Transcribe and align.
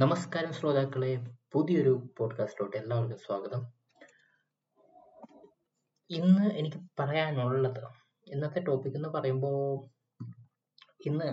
നമസ്കാരം 0.00 0.52
ശ്രോതാക്കളെ 0.52 1.24
പുതിയൊരു 1.52 2.14
പോഡ്കാസ്റ്റിലോട്ട് 2.18 2.76
എല്ലാവർക്കും 2.76 3.18
സ്വാഗതം. 3.18 3.72
ഇന്ന് 6.10 6.50
എനിക്ക് 6.50 6.76
പറയാനുള്ളത് 6.98 7.84
ഇന്നത്തെ 8.26 8.60
ടോപ്പിക് 8.60 8.94
എന്ന് 8.94 9.08
പറയുമ്പോൾ 9.08 9.88
ഇന്ന് 11.06 11.24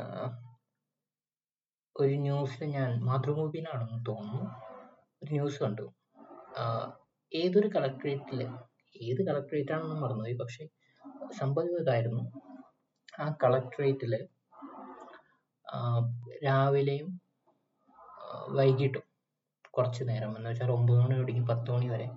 ഒരു 1.99 2.13
ന്യൂസിൽ 2.13 2.65
ഞാൻ 2.65 2.99
മാതൃഭൂമിയിലാണെന്ന് 2.99 4.05
തോന്നുന്നു. 4.07 4.51
ഒരു 5.23 5.31
ന്യൂസ് 5.31 5.63
കണ്ടു. 5.63 5.93
ഏതൊരു 7.33 7.67
കളക്ട്രേറ്റിൽ 7.67 8.43
ഏത് 9.01 9.27
കളക്ട്രേറ്റ് 9.27 9.71
ആണെന്ന് 9.71 9.95
മറന്നുപോയി 9.95 10.33
പക്ഷെ 10.33 10.67
സംഭവം 11.39 11.81
ഇതായിരുന്നു 11.81 12.41
ആ 13.19 13.35
കളക്ട്രേറ്റിൽ 13.43 14.27
രാവിലെയും 16.45 17.26
വൈകിട്ടും 18.57 19.03
കുറച്ച് 19.77 20.09
നേരം. 20.09 20.37
എന്ന് 20.37 20.49
വെച്ചാൽ 20.49 20.71
ഒമ്പത് 20.71 20.99
മണി 21.01 21.15
തുടങ്ങി 21.19 21.43
പത്ത് 21.49 21.71
മണി 21.71 21.87
വരെ. 21.87 22.07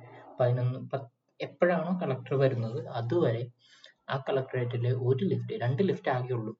പതിനൊന്ന് 0.40 0.90
പത്ത് 0.92 1.08
എപ്പോഴാണോ 1.40 2.00
കളക്ടർ 2.02 2.34
വരുന്നത് 2.34 2.86
അതുവരെ 2.88 3.42
ആ 4.10 4.16
കളക്ടറേറ്റിൽ 4.28 4.86
ഒരു 5.08 5.24
ലിഫ്റ്റ് 5.24 5.54
രണ്ട് 5.62 5.82
ലിഫ്റ്റ് 5.82 6.10
ആകെ 6.10 6.32
ഉള്ളൂ. 6.34 6.52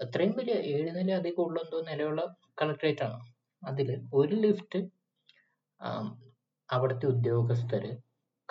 അത്രയും 0.00 0.34
വലിയ 0.38 0.54
ഏഴ് 0.74 0.96
നില 0.96 1.12
അധികം 1.12 1.42
ഉള്ള 1.42 1.60
എന്തോ 1.64 1.80
നിലയുള്ള 1.80 2.20
കളക്ടറേറ്റ് 2.62 3.04
ആണ്. 3.04 3.18
അതിൽ 3.62 4.02
ഒരു 4.14 4.34
ലിഫ്റ്റ് 4.34 4.80
അവിടുത്തെ 6.68 7.06
ഉദ്യോഗസ്ഥര് 7.06 7.90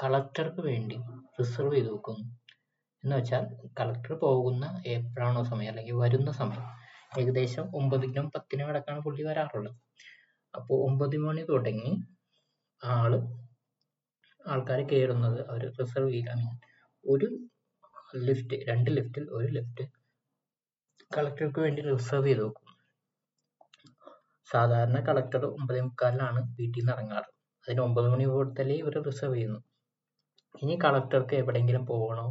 കളക്ടർക്ക് 0.04 0.62
വേണ്ടി 0.62 0.98
റിസർവ് 1.40 1.76
ചെയ്ത് 1.76 1.90
വെക്കുന്നു 1.94 2.26
എന്ന് 3.04 3.16
വെച്ചാൽ 3.16 3.44
കളക്ടർ 3.80 4.14
പോകുന്ന 4.14 4.66
എപ്പോഴാണോ 4.86 5.44
സമയം 5.44 5.70
അല്ലെങ്കിൽ 5.70 5.96
വരുന്ന 5.96 6.32
സമയം. 6.32 6.66
ഏകദേശം 7.20 7.66
ഒമ്പതിനും 7.78 8.32
പത്തിനും 8.36 8.70
ഇടക്കാണ് 8.70 9.02
പുള്ളി 9.02 9.24
വരാറുള്ളത്. 9.24 9.76
അപ്പോൾ 10.54 10.78
ഒമ്പത് 10.88 11.18
മണി 11.26 11.44
തുടങ്ങി 11.52 11.92
ആൾ 12.82 13.12
ആൾക്കാർ 14.46 14.80
കയറുന്നത് 14.92 15.40
അവർ 15.50 15.62
റിസർവ് 15.80 16.10
ചെയ്ത്. 16.14 16.30
ഐ 16.34 16.38
മീൻ 16.42 16.56
ഒരു 17.04 17.28
ലിഫ്റ്റ് 18.28 18.56
രണ്ട് 18.70 18.90
ലിഫ്റ്റിൽ 18.98 19.26
ഒരു 19.38 19.50
ലിഫ്റ്റ് 19.58 19.84
കളക്ടർക്ക് 21.12 21.60
വേണ്ടി 21.66 21.82
റിസർവ് 21.92 22.28
ചെയ്ത് 22.28 22.44
വെക്കും. 22.46 22.70
സാധാരണ 24.50 24.98
കളക്ടർ 25.10 25.44
ഒമ്പതേ 25.58 25.82
മുക്കാലിനാണ് 25.88 26.40
വീട്ടിൽ 26.58 26.80
നിന്ന് 26.80 26.94
ഇറങ്ങാറ്. 26.96 27.30
അതിന് 27.66 27.82
ഒമ്പത് 27.88 28.08
മണി 28.14 28.26
കൊടുത്തല്ലേ 28.32 28.76
ഇവർ 28.82 28.96
റിസർവ് 29.10 29.36
ചെയ്യുന്നു. 29.36 29.60
ഇനി 30.56 30.76
കളക്ടർക്ക് 30.86 31.36
എവിടെയെങ്കിലും 31.42 31.84
പോകണോ 31.92 32.26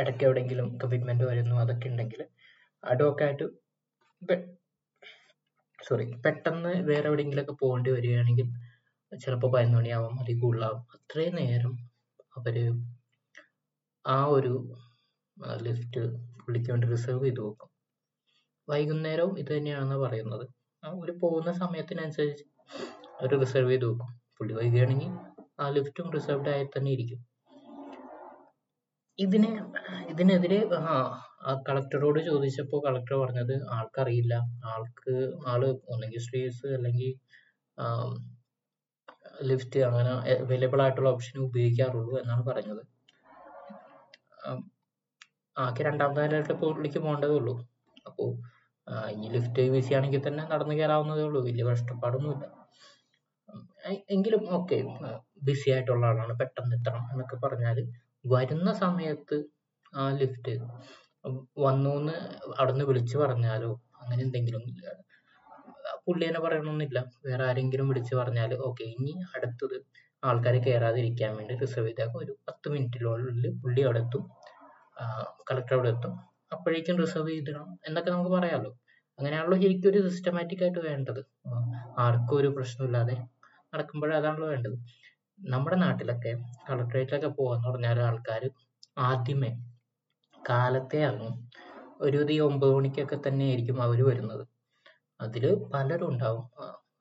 ഇടയ്ക്ക് 0.00 0.24
എവിടെയെങ്കിലും 0.26 0.68
കമ്മിറ്റ്മെന്റ് 0.82 1.24
വരുന്നു 1.30 1.54
അതൊക്കെ 1.62 1.88
ഉണ്ടെങ്കിൽ 1.92 2.20
അഡോക്കായിട്ട് 2.82 3.46
സോറി 5.86 6.04
പെട്ടെന്ന് 6.24 6.72
വേറെ 6.88 7.06
എവിടെയെങ്കിലുമൊക്കെ 7.08 7.52
പോകേണ്ടി 7.52 7.90
വരികയാണെങ്കിൽ 7.90 8.48
ചിലപ്പോൾ 9.12 9.50
പതിനൊന്ന് 9.52 9.78
മണിയാവും 9.78 10.14
അതിൽ 10.20 10.38
കൂടുതലാവും. 10.40 10.82
അത്രയും 10.96 11.34
നേരം 11.40 11.72
അവർ 12.36 12.56
ആ 14.04 14.18
ഒരു 14.26 14.52
ലിഫ്റ്റ് 15.66 16.00
പുള്ളിക്ക് 16.40 16.70
വേണ്ടി 16.70 16.86
റിസർവ് 16.88 17.24
ചെയ്ത് 17.24 17.40
വെക്കും. 17.40 17.68
വൈകുന്നേരവും 18.68 19.38
ഇത് 19.38 19.50
തന്നെയാണെന്ന് 19.56 19.96
പറയുന്നത്. 19.96 20.46
ഒരു 20.82 21.12
പോകുന്ന 21.12 21.52
സമയത്തിനനുസരിച്ച് 21.52 22.44
അവർ 23.18 23.32
റിസർവ് 23.40 23.72
ചെയ്ത് 23.72 23.86
വെക്കും. 23.86 24.10
പുള്ളി 24.38 24.54
വൈകുകയാണെങ്കിൽ 24.54 25.12
ആ 25.60 25.68
ലിഫ്റ്റും 25.68 26.06
റിസർവ്ഡ് 26.10 26.48
ആയി 26.48 26.64
തന്നെ 26.64 26.90
ഇരിക്കും. 26.90 27.20
ഇതിനെ 29.18 29.50
ഇതിനെതിരെ 30.08 30.58
ആ 30.74 30.94
ആ 31.48 31.52
കളക്ടറോട് 31.68 32.20
ചോദിച്ചപ്പോൾ 32.28 32.80
കളക്ടർ 32.86 33.14
പറഞ്ഞത് 33.22 33.54
ആൾക്കറിയില്ല. 33.76 34.34
ആൾക്ക് 34.72 35.14
ആൾ 35.52 35.62
ഒന്നെങ്കിൽ 35.92 36.22
സ്ട്രീറ്റ്സ് 36.26 36.68
അല്ലെങ്കിൽ 36.78 37.10
ലിഫ്റ്റ് 39.50 39.80
അങ്ങനെ 39.88 40.10
അവൈലബിൾ 40.44 40.80
ആയിട്ടുള്ള 40.84 41.08
ഓപ്ഷൻ 41.14 41.36
ഉപയോഗിക്കാറുള്ളൂ 41.48 42.14
എന്നാണ് 42.22 42.42
പറഞ്ഞത്. 42.50 42.82
ആകെ 45.56 45.82
രണ്ടാമതായിട്ട് 45.88 46.34
നിലയിലോട്ട് 46.34 46.54
പുള്ളിക്ക് 46.62 47.00
പോകേണ്ടതേ 47.04 47.34
ഉള്ളൂ. 47.40 47.54
അപ്പോൾ 48.08 48.30
ഇനി 49.12 49.28
ലിഫ്റ്റ് 49.34 49.62
യൂസ് 49.68 49.94
ആണെങ്കിൽ 49.98 50.22
തന്നെ 50.26 50.42
നടന്നു 50.52 50.74
കയറാവുന്നതേ 50.80 51.24
ഉള്ളൂ. 51.28 51.40
വലിയ 51.48 51.64
കഷ്ടപ്പാടൊന്നുമില്ല. 51.70 52.46
എങ്കിലും 54.14 54.42
ഓക്കെ 54.56 54.76
ബിസി 55.48 55.68
ആയിട്ടുള്ള 55.74 56.04
ആളാണ്. 56.10 56.34
പെട്ടെന്ന് 56.40 56.74
എത്തണം 56.78 57.04
എന്നൊക്കെ 57.12 57.36
പറഞ്ഞാൽ 57.44 57.78
വരുന്ന 58.34 58.68
സമയത്ത് 58.84 59.38
ആ 59.92 60.04
ലിഫ്റ്റ് 60.20 60.52
വന്നു 61.58 61.90
എന്ന് 61.90 62.14
അവിടുന്ന് 62.58 62.84
വിളിച്ചു 62.84 63.18
പറഞ്ഞാലോ? 63.18 63.70
അങ്ങനെ 64.02 64.22
എന്തെങ്കിലും 64.22 64.62
പുള്ളി 66.06 66.24
തന്നെ 66.28 66.40
പറയണമെന്നില്ല 66.40 66.98
വേറെ 67.26 67.44
ആരെങ്കിലും 67.44 67.88
വിളിച്ചു 67.88 68.14
പറഞ്ഞാൽ 68.16 68.54
ഓക്കെ 68.68 68.84
ഇനി 68.94 69.12
അടുത്തത് 69.36 69.76
ആൾക്കാരെ 70.22 70.58
കയറാതിരിക്കാൻ 70.58 71.36
വേണ്ടി 71.36 71.54
റിസർവ് 71.54 71.88
ചെയ്താൽ 71.88 72.16
ഒരു 72.16 72.32
പത്ത് 72.48 72.68
മിനിറ്റിനുള്ളിൽ 72.68 73.48
പുള്ളി 73.62 73.80
അവിടെ 73.80 73.98
എത്തും. 73.98 74.22
കളക്ടർ 75.50 75.74
അവിടെ 75.74 75.88
എത്തും. 75.88 76.12
അപ്പോഴേക്കും 76.52 76.96
റിസർവ് 76.98 77.30
ചെയ്തിടണം 77.30 77.78
എന്നൊക്കെ 77.86 78.10
നമുക്ക് 78.10 78.32
പറയാമല്ലോ 78.36 78.72
അങ്ങനെയാണല്ലോ 79.18 79.56
ശരിക്കും 79.62 79.88
ഒരു 79.90 80.00
സിസ്റ്റമാറ്റിക് 80.08 80.62
ആയിട്ട് 80.62 80.78
വേണ്ടത്. 80.78 81.20
ആർക്കും 81.98 82.36
ഒരു 82.36 82.48
പ്രശ്നമില്ലാതെ 82.48 83.16
നടക്കുമ്പോഴേ 83.74 84.14
അതാണല്ലോ 84.16 84.48
വേണ്ടത്. 84.48 84.76
നമ്മുടെ 85.38 85.76
നാട്ടിലൊക്കെ 85.76 86.32
കളക്ടറേറ്റിലൊക്കെ 86.68 87.30
പോകാന്ന് 87.38 87.68
പറഞ്ഞാൽ 87.68 88.00
ആൾക്കാർ 88.00 88.42
ആദ്യമേ 88.98 89.50
കാലത്തെ 90.50 91.00
ആണ് 91.04 91.26
ഒരു 92.00 92.18
ഈ 92.34 92.38
ഒമ്പത് 92.40 92.72
മണിക്കൊക്കെ 92.74 93.18
തന്നെ 93.26 93.44
ആയിരിക്കും 93.44 93.78
അവർ 93.82 93.98
വരുന്നത്. 94.02 94.44
അതിൽ 95.20 95.44
പലരും 95.74 96.08
ഉണ്ടാവും. 96.08 96.44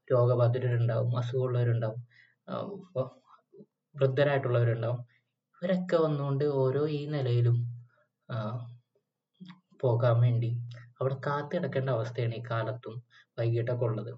രോഗബാധിതരുണ്ടാവും 0.07 1.12
അസുഖമുള്ളവരുണ്ടാവും 1.18 2.01
വൃദ്ധരായിട്ടുള്ളവരുണ്ടാവും. 3.96 5.01
ഇവരൊക്കെ 5.62 5.97
വന്നുകൊണ്ട് 5.97 6.46
ഓരോ 6.62 6.84
ഈ 6.90 7.01
നിലയിലും 7.07 7.57
പോകാൻ 9.84 10.16
വേണ്ടി 10.22 10.50
അവിടെ 11.00 11.16
കാത്തു 11.28 11.53
കിടക്കേണ്ട 11.56 11.90
അവസ്ഥയാണ് 11.90 12.35
ഈ 12.35 12.44
കാലത്തും 12.51 12.96
വൈകിട്ടൊക്കെ 13.38 13.85
ഉള്ളത്. 13.85 14.12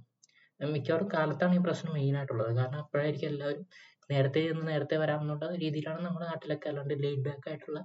മിക്കവാറും 0.59 1.07
കാലത്താണ് 1.13 1.53
ഈ 1.55 1.61
പ്രശ്നം 1.63 1.93
മെയിൻ 1.93 2.15
ആയിട്ടുള്ളത് 2.17 2.51
കാരണം 2.57 2.79
അപ്പോഴായിരിക്കും 2.79 3.29
എല്ലാവരും 3.29 3.65
നേരത്തെ 4.09 4.41
ചെന്ന് 4.47 4.65
നേരത്തെ 4.67 4.95
വരാമെന്നുള്ള 4.97 5.45
രീതിയിലാണ് 5.55 6.01
നമ്മുടെ 6.05 6.25
നാട്ടിലൊക്കെ 6.25 6.69
അല്ലാണ്ട് 6.69 6.93
ലേറ്റ് 7.03 7.23
ബാക്ക് 7.27 7.47
ആയിട്ടുള്ള 7.49 7.79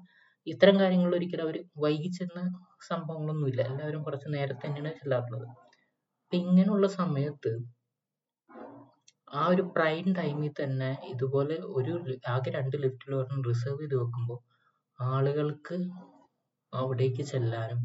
ഇത്തരം 0.46 0.76
കാര്യങ്ങളിൽ 0.80 1.14
ഒരിക്കലും 1.14 1.44
അവർ 1.44 1.56
വൈകി 1.76 2.08
ചെന്ന 2.08 2.40
സംഭവങ്ങളൊന്നുമില്ല 2.88 3.60
എല്ലാവരും 3.62 4.02
കുറച്ച് 4.02 4.28
നേരത്തെ 4.28 4.66
തന്നെയാണ് 4.66 4.92
ചെല്ലാറുള്ളത്. 5.00 5.46
അപ്പൊ 6.20 6.36
ഇങ്ങനെയുള്ള 6.36 6.86
സമയത്ത് 6.98 7.52
ആ 9.30 9.42
ഒരു 9.46 9.62
പ്രൈം 9.76 10.06
ടൈമിൽ 10.12 10.52
തന്നെ 10.60 10.90
ഇതുപോലെ 11.12 11.56
ഒരു 11.78 11.94
ആകെ 12.28 12.50
രണ്ട് 12.50 12.76
ലിഫ്റ്റിൽ 12.76 13.14
ഒരെണ്ണം 13.14 13.42
റിസർവ് 13.42 13.80
ചെയ്ത് 13.82 13.96
വെക്കുമ്പോൾ 13.96 14.38
ആളുകൾക്ക് 14.98 15.76
അവിടേക്ക് 16.72 17.24
ചെല്ലാനും 17.24 17.82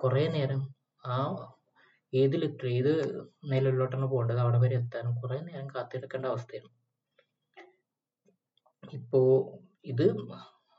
കുറേ 0.00 0.24
നേരം 0.28 0.60
ആ 1.04 1.16
ഏത് 2.12 2.36
ലിഫ്റ്റ് 2.36 2.68
ഏത് 2.70 2.92
നിലയിലോട്ടാണ് 3.52 4.06
പോകേണ്ടത് 4.06 4.40
അവിടെ 4.40 4.58
വരെ 4.58 4.76
എത്താനും 4.76 5.14
കുറേ 5.14 5.38
നേരം 5.40 5.66
കാത്തിരിക്കേണ്ട 5.68 6.26
അവസ്ഥയാണ് 6.26 6.70
ഇപ്പോ 8.82 9.20
ഇത് 9.84 10.06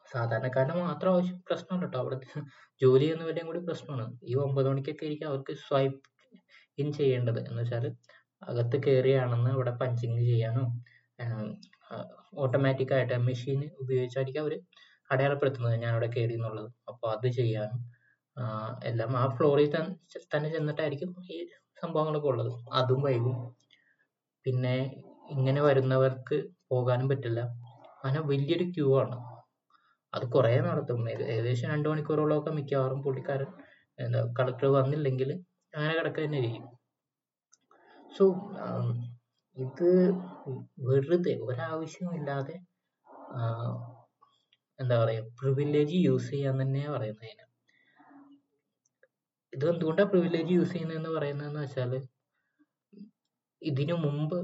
സാധാരണക്കാരന് 0.06 0.76
മാത്രം 0.86 1.12
ആവശ്യം 1.14 1.38
പ്രശ്നമല്ല 1.50 1.86
കേട്ടോ 1.86 2.00
അവിടെ 2.00 2.18
ജോലി 2.82 3.04
ചെയ്യുന്നവരുടെയും 3.04 3.48
കൂടി 3.48 3.62
പ്രശ്നമാണ്. 3.68 4.06
ഈ 4.24 4.34
ഒമ്പത് 4.46 4.68
മണിക്കൊക്കെ 4.72 5.06
ആയിരിക്കും 5.06 5.28
അവർക്ക് 5.28 5.54
സ്വൈപ്പ് 5.66 6.02
ഇൻ 6.78 6.88
ചെയ്യേണ്ടത്. 7.00 7.40
എന്ന് 7.50 7.62
വെച്ചാൽ 7.62 7.86
അകത്ത് 8.42 8.78
കയറിയാണെന്ന് 8.86 9.52
അവിടെ 9.52 9.74
പഞ്ചിങ് 9.82 10.20
ചെയ്യാനോ 10.30 10.64
ഓട്ടോമാറ്റിക് 12.44 12.94
ആയിട്ട് 12.94 13.16
മെഷീൻ 13.30 13.62
ഉപയോഗിച്ചായിരിക്കും 13.84 14.44
അവർ 14.46 14.54
അടയാളപ്പെടുത്തുന്നത് 15.10 15.76
ഞാൻ 15.84 15.92
അവിടെ 15.94 16.10
കയറി 16.16 16.36
എന്നുള്ളത് 16.40 16.70
അപ്പോൾ 16.88 17.08
അത് 17.16 17.28
ചെയ്യാനും 17.40 17.82
എല്ലാം 18.84 19.12
ആ 19.18 19.24
ഫ്ലോറിൽ 19.38 19.70
തന്നെ 20.34 20.50
ചെന്നിട്ടായിരിക്കും 20.50 21.12
ഈ 21.30 21.38
സംഭവങ്ങളൊക്കെ 21.84 22.30
ഉള്ളത്. 22.34 22.52
അതും 22.80 23.02
വൈകും. 23.02 23.38
പിന്നെ 24.46 24.76
ഇങ്ങനെ 25.30 25.62
വരുന്നവർക്ക് 25.62 26.38
പോകാനും 26.72 27.08
പറ്റില്ല. 27.10 27.42
അങ്ങനെ 28.04 28.24
വലിയൊരു 28.32 28.66
ക്യൂ 28.76 28.88
ആണ്. 29.02 29.18
അത് 30.14 30.26
കുറേ 30.36 30.54
നടത്തും. 30.68 31.02
ഏകദേശം 31.34 31.70
രണ്ട് 31.74 31.88
മണിക്കൂറോളമൊക്കെ 31.90 32.52
മിക്കവാറും 32.60 33.00
പുള്ളിക്കാരൻ 33.06 33.50
എന്താ 34.00 34.20
കളക്ടർ 34.40 34.70
വന്നില്ലെങ്കിൽ 34.78 35.30
അങ്ങനെ 35.74 35.94
കിടക്കുക 35.98 36.24
തന്നെ 36.26 36.40
ചെയ്യും 36.46 36.66
സോ 38.12 38.24
ഇത് 39.58 39.88
വെറുതെ 40.88 41.34
ഒരാവശ്യമില്ലാതെ 41.48 42.56
എന്താ 44.80 44.96
പറയുക 45.02 45.26
പ്രിവിലേജ് 45.40 45.98
യൂസ് 46.08 46.30
ചെയ്യാൻ 46.32 46.56
തന്നെ 46.62 46.82
പറയുന്നത് 46.94 47.26
അതിന്. 47.28 47.46
ഇത് 49.54 49.66
എന്തുകൊണ്ടാണ് 49.72 50.10
പ്രിവിലേജ് 50.14 50.52
യൂസ് 50.58 50.74
ചെയ്യുന്നതെന്ന് 50.74 51.12
പറയുന്നതെന്ന് 51.18 51.62
വെച്ചാൽ 51.64 51.94
ഇതിനു 53.62 53.96
മുമ്പ് 54.06 54.38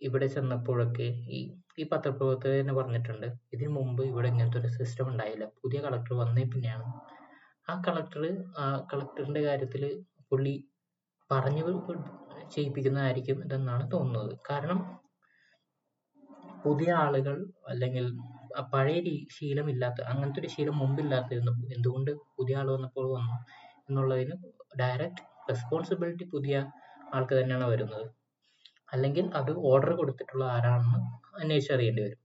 ഇവിടെ 0.00 0.26
ചെന്നപ്പോഴൊക്കെ 0.34 1.08
ഈ 1.36 1.40
ഈ 1.80 1.84
പത്രപ്രവർത്തകർ 1.92 2.54
തന്നെ 2.60 2.74
പറഞ്ഞിട്ടുണ്ട്. 2.78 3.26
ഇതിനു 3.54 3.70
മുമ്പ് 3.78 4.02
ഇവിടെ 4.10 4.28
ഇങ്ങനത്തെ 4.28 4.58
ഒരു 4.58 4.70
സിസ്റ്റം 4.78 5.06
ഉണ്ടായില്ല. 5.08 5.44
പുതിയ 5.62 5.78
കളക്ടർ 5.86 6.14
വന്നേ 6.22 6.44
പിന്നെയാണ്. 6.52 6.86
ആ 7.68 7.74
കളക്ടർ 7.86 8.22
കളക്ടറിന്റെ 8.92 9.42
കാര്യത്തിൽ 9.48 9.84
പുള്ളി 10.30 10.54
പറഞ്ഞു 11.30 11.64
ചെയ്യിപ്പിക്കുന്നതായിരിക്കും 12.54 13.38
ഇതെന്നാണ് 13.44 13.84
തോന്നുന്നത്. 13.92 14.32
കാരണം 14.50 14.78
പുതിയ 16.64 16.90
ആളുകൾ 17.04 17.36
അല്ലെങ്കിൽ 17.72 18.06
പഴയ 18.72 19.00
ശീലമില്ലാത്ത 19.36 20.00
അങ്ങനത്തെ 20.10 20.40
ഒരു 20.40 20.48
ശീലം 20.54 20.76
മുമ്പില്ലാത്തിരുന്നു 20.78 21.52
എന്തുകൊണ്ട് 21.74 22.10
പുതിയ 22.38 22.56
ആൾ 22.60 22.68
വന്നപ്പോൾ 22.74 23.06
വന്നു 23.16 23.36
എന്നുള്ളതിന് 23.88 24.34
ഡയറക്റ്റ് 24.80 25.22
റെസ്പോൺസിബിലിറ്റി 25.50 26.24
പുതിയ 26.34 26.56
ആൾക്ക് 27.14 27.34
തന്നെയാണ് 27.38 27.66
വരുന്നത്. 27.72 28.06
അല്ലെങ്കിൽ 28.92 29.24
അത് 29.38 29.52
ഓർഡർ 29.70 29.92
കൊടുത്തിട്ടുള്ള 30.00 30.44
ആരാണെന്ന് 30.56 31.00
അന്വേഷിച്ചറിയേണ്ടി 31.40 32.02
വരും. 32.02 32.20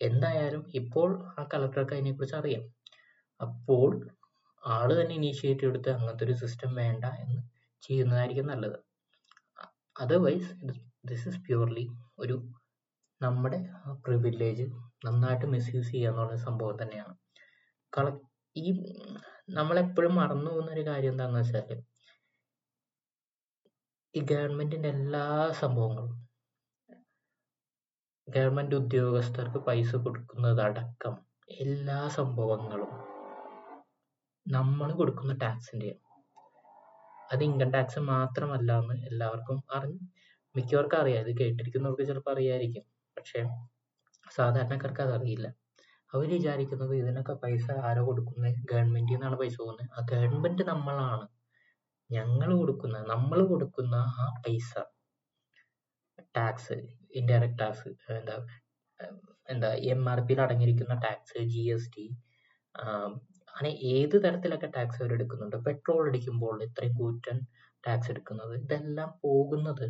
എന്തായാലും 0.00 0.62
ഇപ്പോൾ 0.80 1.08
ആ 1.38 1.42
കളക്ടർക്ക് 1.54 1.94
അതിനെക്കുറിച്ച് 1.96 2.36
അറിയാം. 2.40 2.64
അപ്പോൾ 3.40 3.90
ആൾ 4.62 4.88
തന്നെ 5.00 5.14
ഇനീഷ്യേറ്റീവ് 5.14 5.70
എടുത്ത് 5.72 5.90
അങ്ങനത്തെ 5.90 6.24
ഒരു 6.24 6.34
സിസ്റ്റം 6.42 6.70
വേണ്ട 6.74 7.04
എന്ന് 7.24 7.40
ചെയ്യുന്നതായിരിക്കും 7.82 8.46
നല്ലത്. 8.46 8.78
അതർവൈസ് 9.96 10.50
ദിസ് 11.04 11.26
ഇസ് 11.28 11.40
പ്യൂർലി 11.46 11.84
ഒരു 12.18 12.36
നമ്മുടെ 13.20 13.58
പ്രിവിലേജ് 14.04 14.64
നന്നായിട്ട് 15.06 15.46
മിസ്യൂസ് 15.46 15.90
ചെയ്യുക 15.92 16.10
എന്നുള്ള 16.10 16.36
സംഭവം 16.48 16.76
തന്നെയാണ്. 16.82 17.14
കള 17.92 18.06
ഈ 18.56 18.66
നമ്മളെപ്പോഴും 19.50 20.14
മറന്നു 20.14 20.50
പോകുന്ന 20.50 20.70
ഒരു 20.72 20.84
കാര്യം 20.90 21.12
എന്താണെന്ന് 21.12 21.40
വെച്ചാൽ 21.40 21.80
ഈ 24.14 24.20
ഗവൺമെന്റിന്റെ 24.30 24.88
എല്ലാ 24.88 25.24
സംഭവങ്ങളും 25.62 26.14
ഗവൺമെന്റ് 28.28 28.74
ഉദ്യോഗസ്ഥർക്ക് 28.74 29.58
പൈസ 29.58 29.90
കൊടുക്കുന്നതടക്കം 29.96 31.14
എല്ലാ 31.60 32.08
സംഭവങ്ങളും 32.08 32.90
നമ്മൾ 34.46 34.90
കൊടുക്കുന്ന 34.92 35.32
ടാക്സിന്റെ 35.42 35.90
അത് 37.32 37.42
ഇൻകം 37.44 37.70
ടാക്സ് 37.70 37.98
മാത്രമല്ല 37.98 38.72
എന്ന് 38.78 38.94
എല്ലാവർക്കും 39.06 39.58
അറിഞ്ഞ് 39.76 39.98
മിക്കവർക്കും 40.54 40.98
അറിയാം. 40.98 41.22
ഇത് 41.24 41.32
കേട്ടിരിക്കുന്നവർക്ക് 41.38 42.04
ചിലപ്പോൾ 42.06 42.30
അറിയായിരിക്കും. 42.30 42.84
പക്ഷെ 43.16 43.40
സാധാരണക്കാർക്ക് 44.36 45.02
അതറിയില്ല. 45.02 45.46
അവർ 46.12 46.28
വിചാരിക്കുന്നത് 46.28 46.94
ഇതിനൊക്കെ 46.96 47.34
പൈസ 47.34 47.66
ആരോ 47.88 48.02
കൊടുക്കുന്നത് 48.06 48.54
ഗവൺമെന്റിൽ 48.72 49.14
നിന്നാണ് 49.14 49.36
പൈസ 49.36 49.56
പോകുന്നത് 49.58 49.90
ആ 49.96 50.06
ഗവൺമെന്റ് 50.12 50.62
നമ്മളാണ്. 50.62 51.26
ഞങ്ങൾ 52.10 52.50
കൊടുക്കുന്ന 52.56 52.98
നമ്മൾ 53.12 53.40
കൊടുക്കുന്ന 53.46 53.94
ആ 54.22 54.26
പൈസ 54.46 54.72
ടാക്സ് 56.36 56.78
ഇൻഡയറക്ട് 57.20 57.58
ടാക്സ് 57.62 57.90
എന്താ 58.20 58.36
എന്താ 59.48 59.70
എം 59.92 60.02
ആർ 60.12 60.18
പിയിൽ 60.26 60.40
അടങ്ങിയിരിക്കുന്ന 60.44 60.94
ടാക്സ് 61.04 61.42
ജി 61.52 61.62
എസ് 61.74 61.90
ടി 61.94 62.06
അങ്ങനെ 63.54 63.70
ഏത് 63.94 64.16
തരത്തിലൊക്കെ 64.24 64.68
ടാക്സ് 64.76 65.00
അവർ 65.02 65.12
എടുക്കുന്നുണ്ട്? 65.16 65.56
പെട്രോൾ 65.66 66.02
അടിക്കുമ്പോൾ 66.08 66.56
ഇത്രയും 66.66 66.94
കൂറ്റൻ 67.00 67.38
ടാക്സ് 67.84 68.10
എടുക്കുന്നത് 68.12 68.52
ഇതെല്ലാം 68.62 69.10
പോകുന്നത് 69.24 69.86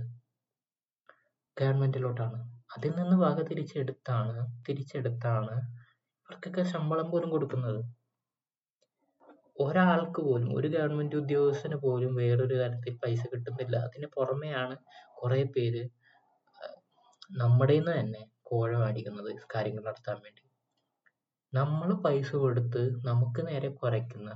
ഗവൺമെന്റിലോട്ടാണ്. 1.57 2.39
അതിൽ 2.77 2.93
നിന്ന് 3.01 3.17
വക 3.25 3.39
തിരിച്ചെടുത്താണ് 3.51 4.35
തിരിച്ചെടുത്താണ് 4.67 5.55
ഇവർക്കൊക്കെ 6.29 6.63
ശമ്പളം 6.73 7.07
പോലും 7.13 7.29
കൊടുക്കുന്നത്. 7.35 7.81
ഒരാൾക്ക് 9.65 10.21
പോലും 10.29 10.49
ഒരു 10.59 10.69
ഗവൺമെന്റ് 10.75 11.17
ഉദ്യോഗസ്ഥന് 11.21 11.77
പോലും 11.85 12.13
വേറൊരു 12.21 12.57
തരത്തിൽ 12.63 12.95
പൈസ 13.05 13.23
കിട്ടുന്നില്ല. 13.33 13.77
അതിന് 13.87 14.09
പുറമെയാണ് 14.17 14.75
കുറെ 15.21 15.41
പേര് 15.57 15.83
നമ്മുടെ 17.31 17.75
നിന്ന് 17.79 17.93
തന്നെ 17.93 18.23
കോഴ 18.43 18.71
മേടിക്കുന്നത് 18.79 19.31
കാര്യങ്ങൾ 19.55 19.83
നടത്താൻ 19.85 20.17
വേണ്ടി. 20.17 20.43
നമ്മൾ 21.53 21.89
പൈസ 22.05 22.31
കൊടുത്ത് 22.37 22.83
നമുക്ക് 23.05 23.41
നേരെ 23.49 23.69
കുറയ്ക്കുന്ന 23.81 24.31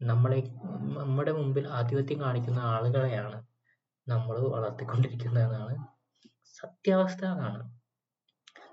നമ്മളെ 0.00 0.38
നമ്മുടെ 1.02 1.32
മുമ്പിൽ 1.32 1.64
ആധിപത്യം 1.68 2.20
കാണിക്കുന്ന 2.20 2.60
ആളുകളെയാണ് 2.74 3.38
നമ്മൾ 4.06 4.36
വളർത്തിക്കൊണ്ടിരിക്കുന്നതെന്നാണ് 4.56 5.74
സത്യാവസ്ഥ 6.54 7.22
അതാണ് 7.24 7.60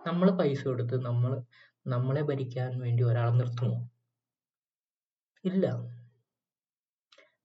നമ്മൾ 0.07 0.27
പൈസ 0.31 0.61
കൊടുത്ത് 0.67 0.95
നമ്മൾ 1.05 1.31
നമ്മളെ 1.85 2.21
ഭരിക്കാൻ 2.21 2.71
വേണ്ടി 2.79 3.03
ഒരാളെ 3.03 3.31
നിർത്തുമോ? 3.31 3.77
ഇല്ല. 5.43 5.65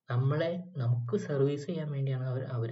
നമ്മളെ 0.08 0.50
നമുക്ക് 0.76 1.16
സർവീസ് 1.18 1.66
ചെയ്യാൻ 1.66 1.88
വേണ്ടിയാണ് 1.90 2.26
അവർ 2.26 2.42
അവർ 2.56 2.70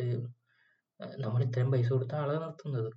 നമ്മൾ 1.18 1.40
ഇത്രയും 1.44 1.72
പൈസ 1.72 1.88
കൊടുത്ത 1.88 2.14
ആളെ 2.14 2.36
നിർത്തുന്നത്. 2.38 2.90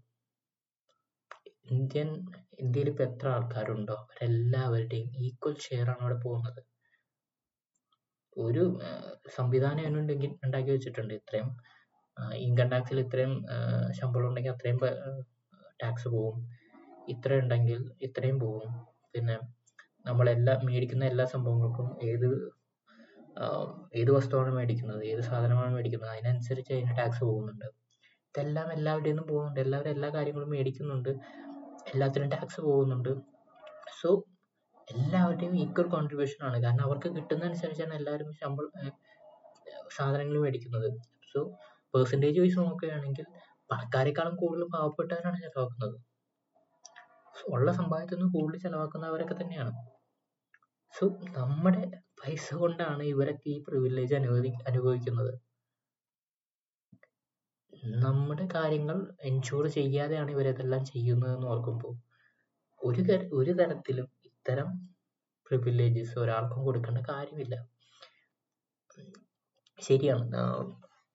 ഇന്ത്യൻ 1.65 2.09
ഇന്ത്യയിൽ 2.59 2.89
ഇപ്പൊ 2.89 3.03
എത്ര 3.03 3.27
ആൾക്കാരുണ്ടോ? 3.29 3.93
അവരെല്ലാവരുടെയും 3.93 5.09
ഈക്വൽ 5.17 5.55
ഷെയർ 5.59 5.89
ആണ് 5.89 6.01
അവിടെ 6.01 6.15
പോകുന്നത്. 6.15 6.61
ഒരു 8.37 8.79
ഏർ 8.83 9.01
സംവിധാനം 9.35 9.79
അതിനുണ്ടെങ്കിൽ 9.79 10.31
ഉണ്ടാക്കി 10.43 10.71
വെച്ചിട്ടുണ്ട്. 10.71 11.13
ഇത്രയും 11.13 11.49
ഇൻകം 12.35 12.69
ടാക്സിൽ 12.69 12.99
ഇത്രയും 12.99 13.45
ഏർ 13.51 13.91
ശമ്പളം 13.91 14.27
ഉണ്ടെങ്കിൽ 14.27 14.51
അത്രയും 14.51 14.79
ടാക്സ് 15.83 16.07
പോവും. 16.07 16.37
ഇത്ര 17.09 17.33
ഉണ്ടെങ്കിൽ 17.33 17.91
ഇത്രയും 18.01 18.39
പോവും. 18.39 18.71
പിന്നെ 19.15 19.35
നമ്മളെല്ലാ 20.05 20.59
മേടിക്കുന്ന 20.63 21.05
എല്ലാ 21.05 21.25
സംഭവങ്ങൾക്കും 21.25 21.97
ഏത് 22.03 22.29
ഏർ 23.39 23.67
ഏത് 23.95 24.11
വസ്തുവാണ് 24.11 24.53
മേടിക്കുന്നത്? 24.55 25.05
ഏത് 25.05 25.21
സാധനമാണ് 25.21 25.75
മേടിക്കുന്നത്? 25.75 26.09
അതിനനുസരിച്ച് 26.09 26.73
അതിന് 26.73 26.97
ടാക്സ് 26.97 27.23
പോകുന്നുണ്ട്. 27.23 27.65
ഇതെല്ലാം 28.29 28.73
എല്ലാവരുടെയും 28.73 29.17
പോകുന്നുണ്ട്. 29.27 29.59
എല്ലാവരും 29.59 29.91
എല്ലാ 29.91 30.09
കാര്യങ്ങളും 30.09 30.49
മേടിക്കുന്നുണ്ട്. 30.49 31.11
എല്ലാത്തിനും 31.87 32.29
ടാക്സ് 32.29 32.61
പോകുന്നുണ്ട്. 32.61 33.11
സോ 34.01 34.09
എല്ലാവരുടെയും 34.87 35.55
ഈക്വൽ 35.55 35.87
കോൺട്രിബ്യൂഷൻ 35.87 36.45
ആണ്. 36.45 36.63
കാരണം 36.63 36.83
അവർക്ക് 36.83 37.09
കിട്ടുന്നതനുസരിച്ചാണ് 37.15 37.93
എല്ലാവരും 37.93 38.33
ശമ്പളം 38.33 38.71
സാധനങ്ങൾ 39.97 40.39
മേടിക്കുന്നത്. 40.39 40.89
സോ 41.33 41.39
പെർസെന്റേജ് 41.93 42.39
വൈസ് 42.39 42.57
നോക്കുകയാണെങ്കിൽ 42.57 43.25
പണക്കാരെക്കാളും 43.71 44.35
കൂടുതൽ 44.35 44.63
പാവപ്പെട്ടവരാണ് 44.63 45.37
ചിലവാക്കുന്നത്. 45.37 45.95
ഉള്ള 47.49 47.71
സമ്പാദ്യത്തിൽ 47.71 48.15
നിന്ന് 48.15 48.33
കൂടുതൽ 48.33 48.59
ചിലവാക്കുന്നവരൊക്കെ 48.59 49.35
തന്നെയാണ്. 49.41 49.71
സോ 50.93 51.05
നമ്മുടെ 51.37 51.83
പൈസ 52.23 52.53
കൊണ്ടാണ് 52.53 53.03
ഇവരൊക്കെ 53.03 53.49
ഈ 53.49 53.63
പ്രിവിലേജ് 53.67 54.15
അനുവദി 54.15 54.51
അനുഭവിക്കുന്നത്. 54.67 55.31
നമ്മുടെ 57.83 58.45
കാര്യങ്ങൾ 58.55 58.97
എൻഷുർ 59.23 59.67
ചെയ്യാതെയാണ് 59.67 60.31
ഇവരിതെല്ലാം 60.31 60.85
ചെയ്യുന്നതെന്ന് 60.85 61.47
ഓർക്കുമ്പോൾ 61.47 61.93
ഒരു 62.81 63.01
തര 63.01 63.21
ഒരു 63.33 63.51
തരത്തിലും 63.51 64.07
ഇത്തരം 64.25 64.67
പ്രിവിലേജസ് 65.47 66.15
ഒരാൾക്കും 66.19 66.63
കൊടുക്കേണ്ട 66.63 66.99
കാര്യമില്ല. 67.09 67.55
ശരിയാണ്. 69.79 70.25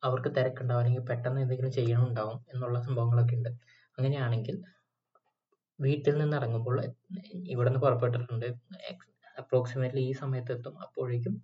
അവർക്ക് 0.03 0.31
തിരക്കുണ്ടാവും 0.37 0.81
അല്ലെങ്കിൽ 0.81 1.05
പെട്ടെന്ന് 1.05 1.41
എന്തെങ്കിലും 1.41 1.73
ചെയ്യണമുണ്ടാവും 1.73 2.39
എന്നുള്ള 2.55 2.79
സംഭവങ്ങളൊക്കെ 2.81 3.37
ഉണ്ട്. 3.37 3.51
അങ്ങനെയാണെങ്കിൽ 3.99 4.57
വീട്ടിൽ 5.79 6.15
നിന്ന് 6.19 6.37
ഇറങ്ങുമ്പോൾ 6.37 6.77
ഇവിടെ 7.47 7.69
നിന്ന് 7.69 7.81
പുറപ്പെട്ടിട്ടുണ്ട് 7.81 8.47
അപ്രോക്സിമേറ്റ്ലി 9.39 10.03
ഈ 10.11 10.13
സമയത്ത് 10.13 10.53
എത്തും 10.53 10.75
അപ്പോഴേക്കും 10.83 11.35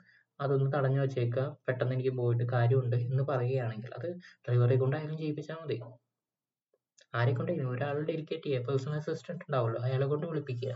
അതൊന്ന് 0.41 0.69
തടഞ്ഞു 0.75 1.01
വെച്ചേക്കുക. 1.01 1.45
പെട്ടെന്ന് 1.67 1.95
എനിക്ക് 1.95 2.12
പോയിട്ട് 2.17 2.45
കാര്യമുണ്ട് 2.55 2.97
എന്ന് 3.07 3.23
പറയുകയാണെങ്കിൽ 3.23 3.93
അത് 3.99 4.09
ഡ്രൈവറെ 4.45 4.77
കൊണ്ടായാലും 4.77 5.19
ചെയ്യിപ്പിച്ചാൽ 5.19 5.59
മതി. 5.62 5.79
ആരെ 7.15 7.33
കൊണ്ടെങ്കിലും 7.33 7.71
ഒരാളുടെ 7.71 8.05
ഡെലിക്കേറ്റ് 8.11 8.47
ചെയ്യുക 8.49 8.67
പേഴ്സണൽ 8.69 8.99
അസിസ്റ്റന്റ് 8.99 9.45
ഉണ്ടാവുമല്ലോ. 9.47 9.81
അയാളെ 9.83 10.07
കൊണ്ട് 10.07 10.27
വിളിപ്പിക്കുക. 10.27 10.75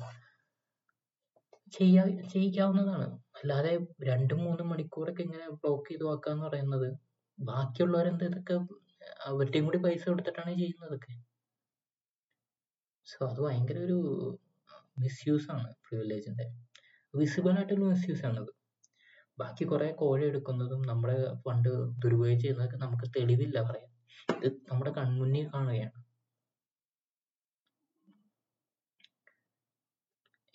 ചെയ്യാ 1.73 2.03
ചെയ്യിക്കാവുന്നതാണ്. 2.33 3.07
അല്ലാതെ 3.39 3.73
രണ്ടും 4.03 4.41
മൂന്നും 4.45 4.69
മണിക്കൂറൊക്കെ 4.69 5.23
ഇങ്ങനെ 5.23 5.47
ബ്ലോക്ക് 5.63 5.89
ചെയ്ത് 5.91 6.05
വെക്കുക 6.05 6.33
എന്ന് 6.33 6.45
പറയുന്നത് 6.47 6.89
ബാക്കിയുള്ളവരെന്ത് 7.39 8.25
ഇതൊക്കെ 8.25 8.57
അവരുടെയും 9.27 9.65
കൂടി 9.65 9.79
പൈസ 9.87 10.03
കൊടുത്തിട്ടാണ് 10.09 10.53
ചെയ്യുന്നതൊക്കെ 10.55 11.15
സോ 13.07 13.19
അത് 13.27 13.41
ഭയങ്കര 13.41 13.79
ഒരു 13.79 13.99
മിസ്യൂസ് 14.99 15.49
ആണ് 15.51 15.69
പ്രിവിലേജിന്റെ 15.85 16.47
വിസിബിൾ 17.15 17.53
ആയിട്ടുള്ള 17.53 17.85
മിസ്യൂസ് 17.93 18.25
ആണത്. 18.27 18.51
ബാക്കി 19.39 19.65
കുറെ 19.65 19.89
കോഴ 19.93 20.19
എടുക്കുന്നതും 20.25 20.83
നമ്മുടെ 20.83 21.17
ഫണ്ട് 21.45 21.71
ദുരുപയോഗം 22.03 22.41
ചെയ്യുന്നതൊക്കെ 22.41 22.77
നമുക്ക് 22.77 23.07
തെളിവില്ല 23.17 23.59
പറയാൻ. 23.63 23.91
ഇത് 24.39 24.49
നമ്മുടെ 24.71 24.93
കൺമുന്നിൽ 24.99 25.47
കാണുകയാണ്. 25.55 25.99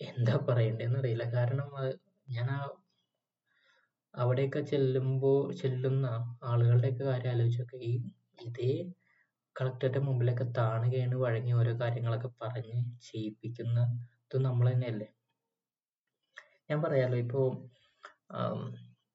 എന്താ 0.00 0.36
പറയണ്ടേന്ന് 0.48 0.98
അറിയില്ല. 0.98 1.24
കാരണം 1.34 1.68
ഞാൻ 2.28 2.48
ആ 2.50 2.60
അവിടെയൊക്കെ 4.14 4.60
ചെല്ലുമ്പോ 4.62 5.30
ചെല്ലുന്ന 5.60 6.06
ആളുകളുടെയൊക്കെ 6.42 7.04
കാര്യം 7.04 7.32
ആലോചിച്ചൊക്കെ 7.32 7.76
ഈ 7.90 7.92
ഇതേ 8.38 8.70
കളക്ടറുടെ 9.56 9.98
മുമ്പിലൊക്കെ 9.98 10.46
താണുകയാണ് 10.58 11.14
വഴങ്ങി 11.14 11.52
ഓരോ 11.52 11.72
കാര്യങ്ങളൊക്കെ 11.80 12.30
പറഞ്ഞ് 12.42 12.78
ചെയ്യിപ്പിക്കുന്നത് 13.02 13.88
നമ്മൾ 14.44 14.66
തന്നെയല്ലേ? 14.72 15.08
ഞാൻ 16.70 16.78
പറയാലോ 16.82 17.16
ഇപ്പോൾ 17.16 17.46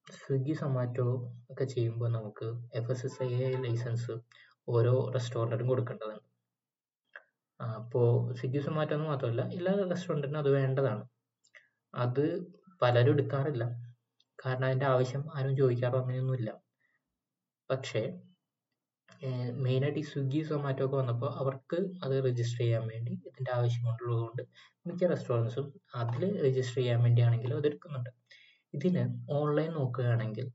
സ്വിഗ്ഗി 0.07 0.53
സൊമാറ്റോ 0.53 1.07
ഒക്കെ 1.51 1.63
ചെയ്യുമ്പോൾ 1.63 2.09
നമുക്ക് 2.09 2.47
F 2.73 2.91
S 2.91 3.05
S 3.05 3.23
I 3.23 3.51
licence 3.55 4.11
ഓരോ 4.69 4.93
റെസ്റ്റോറന്റിനും 5.15 5.67
കൊടുക്കേണ്ടതുണ്ട്. 5.67 6.23
അപ്പോൾ 7.59 8.33
സ്വിഗ്ഗി 8.35 8.59
സൊമാറ്റോ 8.59 8.95
എന്ന് 8.95 9.07
മാത്രമല്ല 9.07 9.41
എല്ലാ 9.41 9.73
റെസ്റ്റോറന്റിനും 9.91 10.39
അത് 10.39 10.49
വേണ്ടതാണ്. 10.49 11.03
അത് 11.93 12.23
പലരും 12.81 13.11
എടുക്കാറില്ല. 13.11 13.63
കാരണം 14.45 14.65
അതിന്റെ 14.65 14.85
ആവശ്യം 14.85 15.23
ആരും 15.35 15.57
ചോദിക്കാറോ 15.57 15.99
അങ്ങനെയൊന്നുമില്ല. 15.99 16.49
പക്ഷേ 17.69 18.01
മെയിനായിട്ട് 19.65 19.99
ഈ 19.99 20.03
സ്വിഗ്ഗി 20.03 20.41
സൊമാറ്റോ 20.43 20.85
ഒക്കെ 20.85 20.95
വന്നപ്പോൾ 20.95 21.29
അവർക്ക് 21.39 21.77
അത് 22.03 22.15
രജിസ്റ്റർ 22.25 22.59
ചെയ്യാൻ 22.59 22.87
വേണ്ടി 22.87 23.11
ഇതിന്റെ 23.29 23.51
ആവശ്യമുള്ളതുകൊണ്ട് 23.51 24.43
മിക്ക 24.87 25.09
റെസ്റ്റോറൻസും 25.09 25.73
അതിൽ 25.95 26.23
രജിസ്റ്റർ 26.45 26.77
ചെയ്യാൻ 26.81 26.99
വേണ്ടിയാണെങ്കിലും 27.03 27.57
അതെടുക്കുന്നുണ്ട് 27.57 28.11
ഇതിന് 28.73 29.03
ഓൺലൈൻ 29.37 29.71
നോക്കുകയാണെങ്കിൽ 29.77 30.47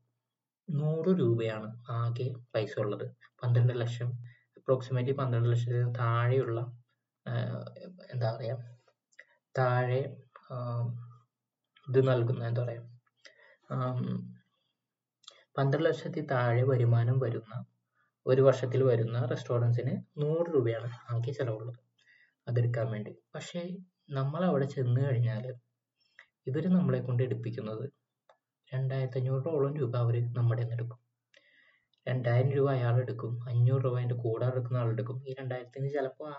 നൂറ് 0.69 1.11
രൂപയാണ് 1.21 1.69
ആകെ 1.99 2.27
പൈസ 2.55 2.75
ഉള്ളത്. 2.85 3.07
പന്ത്രണ്ട് 3.43 3.73
ലക്ഷം 3.81 4.11
അപ്രോക്സിമേറ്റ്ലി 4.59 5.15
പന്ത്രണ്ട് 5.21 5.49
ലക്ഷത്തിന് 5.53 5.89
താഴെയുള്ള 6.01 6.59
എന്താ 8.13 8.29
പറയുക 8.37 8.59
താഴെ 9.55 10.01
ഇത് 11.87 12.01
നൽകുന്ന 12.11 12.43
എന്താ 12.51 12.63
പറയുക 12.65 12.85
പന്ത്രണ്ട് 15.57 15.87
ലക്ഷത്തിൽ 15.89 16.25
താഴെ 16.33 16.63
വരുമാനം 16.71 17.17
വരുന്ന 17.25 17.55
ഒരു 18.27 18.43
വർഷത്തിൽ 18.43 18.81
വരുന്ന 18.91 19.19
റെസ്റ്റോറന്റ്സിന് 19.33 19.95
നൂറ് 20.23 20.47
രൂപയാണ് 20.55 20.89
ആകെ 21.13 21.33
ചിലവുള്ളത് 21.33 21.81
അതെടുക്കാൻ 22.47 22.87
വേണ്ടി. 22.95 23.13
പക്ഷേ 23.35 23.63
നമ്മൾ 24.11 24.41
അവിടെ 24.51 24.67
ചെന്ന് 24.75 25.01
കഴിഞ്ഞാൽ 25.01 25.45
ഇവർ 26.51 26.65
നമ്മളെ 26.77 27.01
കൊണ്ട് 27.01 27.23
എടുപ്പിക്കുന്നത് 27.23 27.85
രണ്ടായിരത്തി 28.75 29.19
അഞ്ഞൂറോളം 29.19 29.75
രൂപ 29.81 29.97
അവർ 29.97 30.17
നമ്മുടെ 30.39 30.63
നിന്ന് 30.63 30.77
എടുക്കും 30.77 30.99
രണ്ടായിരം 32.09 32.51
രൂപ 32.53 32.69
അയാൾ 32.71 32.95
എടുക്കും. 33.01 33.33
അഞ്ഞൂറ് 33.51 33.83
രൂപ 33.85 33.97
അതിന്റെ 33.97 34.15
കൂടെ 34.15 34.47
എടുക്കുന്ന 34.47 34.79
ആൾ 34.79 34.89
എടുക്കും. 34.93 35.19
ഈ 35.29 35.35
രണ്ടായിരത്തിന് 35.41 35.89
ചിലപ്പോൾ 35.95 36.31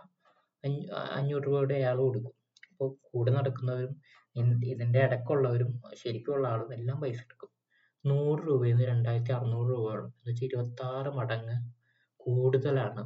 അഞ്ഞൂറ് 1.17 1.43
രൂപയുടെ 1.47 1.73
അയാൾ 1.73 1.97
കൊടുക്കും. 1.97 2.33
അപ്പോൾ 2.71 2.89
കൂടെ 3.11 3.31
നടക്കുന്നവരും 3.31 3.93
ഇതിന്റെ 4.73 4.99
ഇടക്കുള്ളവരും 4.99 5.81
ശരിക്കുള്ള 6.01 6.47
ആളും 6.47 6.73
എല്ലാം 6.73 7.01
പൈസ 7.01 7.19
എടുക്കും. 7.25 7.51
നൂറ് 8.05 8.41
രൂപയിൽ 8.47 8.73
നിന്ന് 8.75 8.87
രണ്ടായിരത്തി 8.87 9.31
അറുന്നൂറ് 9.31 9.69
രൂപയോളം 9.69 10.07
എന്ന് 10.07 10.29
വെച്ചാൽ 10.29 10.45
ഇരുപത്താറ് 10.45 11.09
മടങ്ങ് 11.19 11.55
കൂടുതലാണ് 12.25 13.03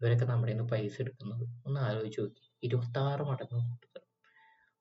ഇവരൊക്കെ 0.00 0.24
നമ്മുടെ 0.24 0.52
നിന്ന് 0.52 0.66
പൈസ 0.72 0.94
എടുക്കുന്നത്. 1.00 1.44
ഒന്ന് 1.66 1.80
ആലോചിച്ച് 1.80 2.20
നോക്കി. 2.20 2.44
ഇരുപത്താറ് 2.62 3.22
മടങ്ങ് 3.22 3.58
കൂടുതൽ. 3.68 4.02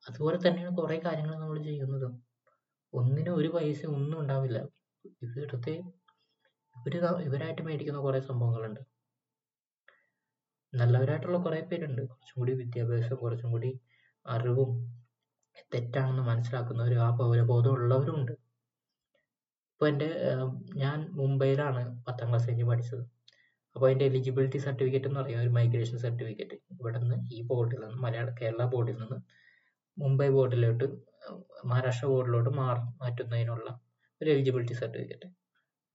അതുപോലെ 0.05 0.37
തന്നെയാണ് 0.45 0.77
കുറേ 0.77 0.97
കാര്യങ്ങൾ 1.05 1.35
നമ്മൾ 1.39 1.57
ചെയ്യുന്നത്. 1.63 2.07
ഒന്നിനും 2.93 3.35
ഒരു 3.35 3.47
പൈസ 3.47 3.85
ഒന്നും 3.97 4.17
ഉണ്ടാവില്ല. 4.21 4.57
ഇവിടുത്തെ 5.21 5.73
ഇവർ 6.75 6.95
ഇവരായിട്ട് 7.27 7.61
മേടിക്കുന്ന 7.61 7.99
കുറെ 7.99 8.19
സംഭവങ്ങളുണ്ട്. 8.19 8.81
നല്ലവരായിട്ടുള്ള 10.73 11.37
കുറെ 11.37 11.61
പേരുണ്ട്. 11.71 12.01
കുറച്ചും 12.01 12.37
കൂടി 12.41 12.53
വിദ്യാഭ്യാസം 12.53 13.15
കുറച്ചും 13.15 13.51
കൂടി 13.51 13.71
അറിവും 14.25 14.71
തെറ്റാണെന്ന് 15.73 16.23
മനസ്സിലാക്കുന്നവരും 16.23 17.01
ആ 17.07 17.09
പൗരബോധം 17.17 17.71
ഉള്ളവരും 17.71 18.15
ഉണ്ട് 18.19 18.33
ഇപ്പൊ 19.73 19.87
എന്റെ 19.87 20.07
ഞാൻ 20.75 20.97
മുംബൈയിലാണ് 21.11 21.81
പത്താം 22.07 22.29
ക്ലാസ് 22.29 22.47
കഴിഞ്ഞ് 22.49 22.65
പഠിച്ചത്. 22.65 23.03
അപ്പോൾ 23.75 23.85
അതിന്റെ 23.85 24.05
എലിജിബിലിറ്റി 24.05 24.57
സർട്ടിഫിക്കറ്റ് 24.57 25.07
എന്ന് 25.07 25.19
പറയുക 25.19 25.39
ഒരു 25.39 25.49
മൈഗ്രേഷൻ 25.49 25.97
സർട്ടിഫിക്കറ്റ്. 25.97 26.55
ഇവിടെ 26.79 26.97
നിന്ന് 26.99 27.17
ഈ 27.35 27.39
ബോർഡിൽ 27.41 27.79
നിന്ന് 27.79 27.97
മലയാള 27.97 28.29
കേരള 28.41 28.65
ബോർഡിൽ 28.65 28.97
നിന്ന് 28.97 29.17
മുംബൈ 29.97 30.29
ബോർഡിലോട്ട് 30.29 30.85
മഹാരാഷ്ട്ര 31.65 32.07
ബോർഡിലോട്ട് 32.07 32.49
മാറി 32.49 32.81
മാറ്റുന്നതിനുള്ള 33.01 33.67
ഒരു 34.21 34.29
എലിജിബിലിറ്റി 34.29 34.73
സർട്ടിഫിക്കറ്റ് 34.73 35.27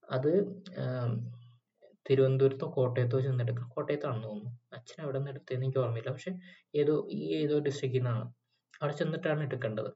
അത് 0.09 0.31
തിരുവനന്തപുരത്തോ 2.09 2.67
കോട്ടയത്തോ 2.67 3.17
ചെന്നെടുക്കാം 3.21 3.69
കോട്ടയത്താണെന്ന് 3.69 4.27
തോന്നുന്നു. 4.27 4.51
അച്ഛൻ 4.73 5.03
എവിടെ 5.03 5.17
നിന്ന് 5.17 5.31
എടുത്തതെന്ന് 5.31 5.65
എനിക്ക് 5.65 5.79
ഓർമ്മയില്ല. 5.79 6.11
പക്ഷെ 6.11 6.31
ഏതോ 6.75 7.07
ഈ 7.09 7.19
ഏതോ 7.43 7.59
ഡിസ്ട്രിക്റ്റിൽ 7.59 7.99
നിന്നാണ്. 7.99 8.23
അവിടെ 8.81 8.93
ചെന്നിട്ടാണ് 8.93 9.41
എടുക്കേണ്ടത്. 9.43 9.91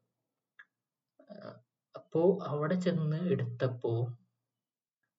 അപ്പോ 1.96 2.22
അവിടെ 2.48 2.76
ചെന്ന് 2.76 3.20
എടുത്തപ്പോൾ 3.32 4.00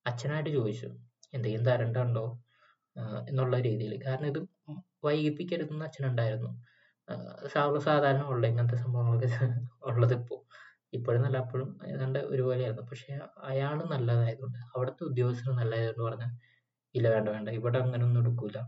അച്ഛനായിട്ട് 0.07 0.51
ചോദിച്ചു 0.51 0.89
എന്തെങ്കിലും 1.35 1.65
തരണ്ടുണ്ടോ 1.65 2.27
എന്നുള്ള 3.29 3.57
രീതിയിൽ. 3.59 3.95
കാരണം 4.07 4.27
ഇത് 4.27 4.41
വൈകിപ്പിക്കരുതെന്ന് 5.05 5.85
അച്ഛനുണ്ടായിരുന്നു. 5.85 6.51
സാധാരണ 7.87 8.23
ഉള്ള 8.25 8.45
ഇങ്ങനത്തെ 8.47 8.79
സംഭവങ്ങളൊക്കെ 8.85 9.29
ഉള്ളത് 9.91 10.15
ഇപ്പോൾ 10.15 10.39
ഇപ്പോഴെന്നല്ല 10.93 11.39
അപ്പോഴും 11.45 11.71
ഏതാണ്ട് 11.93 12.19
ഒരുപോലെയായിരുന്നു. 12.33 12.85
പക്ഷെ 12.91 13.13
അയാൾ 13.51 13.79
നല്ലതായതുകൊണ്ട് 13.95 14.59
അവിടുത്തെ 14.75 15.03
ഉദ്യോഗസ്ഥർ 15.05 15.53
നല്ലതായതുകൊണ്ട് 15.53 16.05
പറഞ്ഞാൽ 16.09 16.33
ഇല്ല 16.95 17.07
വേണ്ട 17.15 17.29
വേണ്ട 17.29 17.49
ഇവിടെ 17.59 17.79
അങ്ങനെ 17.79 18.05
ഒന്നും 18.05 18.21
എടുക്കൂല. 18.23 18.59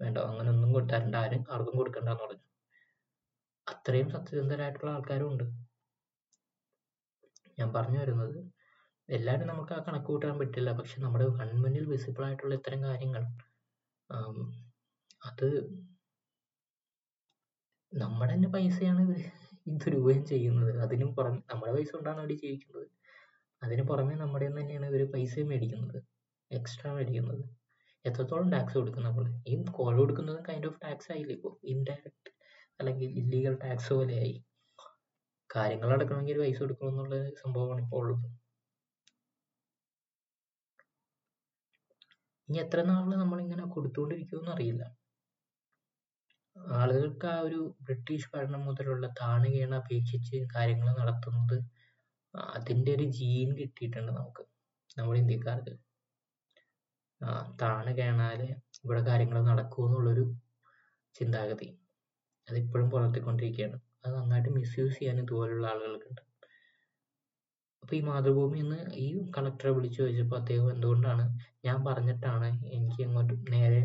വേണ്ട 0.00 0.18
അങ്ങനെ 0.30 0.50
ഒന്നും 0.50 0.70
കൊടുത്താറുണ്ട് 0.72 1.18
ആരും 1.22 1.42
ആർക്കും 1.54 1.76
കൊടുക്കണ്ടെന്ന് 1.76 2.22
പറഞ്ഞു. 2.24 2.44
അത്രയും 3.66 4.08
സത്യസന്ധരായിട്ടുള്ള 4.10 4.90
ആൾക്കാരും 4.92 5.28
ഉണ്ട്. 5.32 5.44
ഞാൻ 7.58 7.68
പറഞ്ഞു 7.76 7.98
വരുന്നത് 8.00 8.38
എല്ലാവരും 9.08 9.48
നമുക്ക് 9.52 9.72
ആ 9.72 9.80
കണക്ക് 9.86 10.08
കൂട്ടാൻ 10.08 10.34
പറ്റില്ല. 10.40 10.70
പക്ഷെ 10.80 10.96
നമ്മുടെ 11.04 11.26
കൺമുന്നിൽ 11.40 11.84
വിസിബിൾ 11.92 12.24
ആയിട്ടുള്ള 12.28 12.54
ഇത്തരം 12.60 12.82
കാര്യങ്ങൾ 12.84 13.24
അത് 15.20 15.46
നമ്മുടെ 17.92 18.34
തന്നെ 18.34 18.48
പൈസയാണ് 18.48 19.02
ഇത് 19.06 19.16
ദുരുപയോഗം 19.82 20.24
ചെയ്യുന്നത്. 20.26 20.72
അതിനും 20.84 21.14
പുറമെ 21.16 21.40
നമ്മുടെ 21.52 21.72
പൈസ 21.76 21.90
കൊണ്ടാണ് 21.92 22.20
അവർ 22.20 22.32
ജീവിക്കുന്നത്. 22.42 22.86
അതിന് 23.62 23.82
പുറമെ 23.82 24.14
നമ്മുടെ 24.14 24.48
തന്നെയാണ് 24.48 24.86
ഇവർ 24.90 25.02
മേടിക്കുന്നത്. 25.50 25.98
എക്സ്ട്രാ 26.50 26.92
മേടിക്കുന്നത്. 26.94 27.44
എത്രത്തോളം 28.04 28.50
ടാക്സ് 28.50 28.76
കൊടുക്കും 28.78 29.02
നമ്മൾ 29.02 29.24
ഈ 29.52 29.56
കോൾ 29.78 29.96
കൊടുക്കുന്നത് 30.00 30.44
കൈൻഡ് 30.48 30.66
ഓഫ് 30.66 30.80
ടാക്സ് 30.84 31.12
ആയില്ലേ 31.12 31.34
ഇപ്പോൾ 31.38 31.52
ഇൻഡയറക്റ്റ് 31.72 32.30
അല്ലെങ്കിൽ 32.80 33.10
ഇല്ലീഗൽ 33.20 33.54
ടാക്സ് 33.64 33.92
പോലെയായി. 33.94 34.44
കാര്യങ്ങൾ 35.54 35.88
നടക്കണമെങ്കിൽ 35.94 36.38
പൈസ 36.38 36.58
കൊടുക്കണം 36.62 36.90
എന്നുള്ള 36.92 37.16
സംഭവമാണ് 37.42 37.82
ഇപ്പോൾ 37.84 38.00
ഉള്ളത്. 38.02 38.28
ഇനി 42.48 42.58
എത്ര 42.58 42.82
നാളിൽ 42.82 43.18
നമ്മളിങ്ങനെ 43.22 43.64
കൊടുത്തുകൊണ്ടിരിക്കുമെന്ന് 43.74 44.50
അറിയില്ല. 44.50 45.01
ആളുകൾക്ക് 46.78 47.26
ആ 47.26 47.36
ഒരു 47.40 47.60
ബ്രിട്ടീഷ് 47.80 48.30
ഭരണം 48.34 48.62
മുതലുള്ള 48.66 49.06
വീണ 49.54 49.72
അപേക്ഷിച്ച് 49.74 50.38
കാര്യങ്ങൾ 50.54 50.88
നടത്തുന്നത് 51.00 51.56
അതിന്റെ 52.54 52.90
ഒരു 52.96 53.06
ജീൻ 53.18 53.48
കിട്ടിയിട്ടുണ്ട് 53.58 54.10
നമുക്ക് 54.10 54.42
നമ്മുടെ 54.96 55.18
ഇന്ത്യക്കാർക്ക്. 55.20 55.74
ആ 57.20 57.30
താണു 57.62 57.92
ഇവിടെ 58.84 59.02
കാര്യങ്ങൾ 59.10 59.40
നടക്കൂ 59.50 59.80
എന്നുള്ളൊരു 59.86 60.24
ചിന്താഗതി. 61.14 61.68
അതിപ്പോഴും 62.48 62.88
പുലർത്തിക്കൊണ്ടിരിക്കുകയാണ്. 62.90 63.78
അത് 64.04 64.12
നന്നായിട്ട് 64.18 64.50
മിസ്യൂസ് 64.50 64.96
ചെയ്യാൻ 64.98 65.18
ഇതുപോലുള്ള 65.24 65.66
ആളുകൾക്കുണ്ട് 65.66 66.22
അപ്പോൾ 67.82 67.94
ഈ 67.96 68.00
മാതൃഭൂമി 68.08 68.58
എന്ന് 68.58 68.78
ഈ 68.96 69.06
കളക്ടറെ 69.36 69.70
വിളിച്ചു 69.70 69.98
ചോദിച്ചപ്പോൾ 70.02 70.38
അദ്ദേഹം 70.38 70.66
എന്തുകൊണ്ടാണ് 70.70 71.24
ഞാൻ 71.64 71.78
പറഞ്ഞിട്ടാണ് 71.88 72.48
എനിക്ക് 72.76 73.00
ഇങ്ങോട്ട് 73.02 73.34
നേരെ 73.52 73.82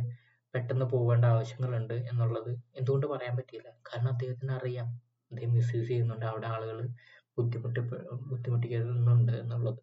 പെട്ടെന്ന് 0.57 0.85
പോകേണ്ട 0.85 1.25
ആവശ്യങ്ങളുണ്ട് 1.25 1.93
എന്നുള്ളത് 1.93 2.51
എന്തുകൊണ്ട് 2.51 3.07
പറയാൻ 3.07 3.37
പറ്റിയില്ല? 3.37 3.69
കാരണം 3.69 4.07
അദ്ദേഹത്തിന് 4.07 4.51
അറിയാം. 4.51 4.87
അദ്ദേഹം 5.31 5.53
മിസ്യൂസ് 5.53 5.87
ചെയ്യുന്നുണ്ട്. 5.87 6.25
അവിടെ 6.25 6.47
ആളുകൾ 6.47 6.87
ബുദ്ധിമുട്ടി 7.37 7.79
ബുദ്ധിമുട്ടിക്കുന്നുണ്ട് 8.13 9.31
എന്നുള്ളത്. 9.31 9.79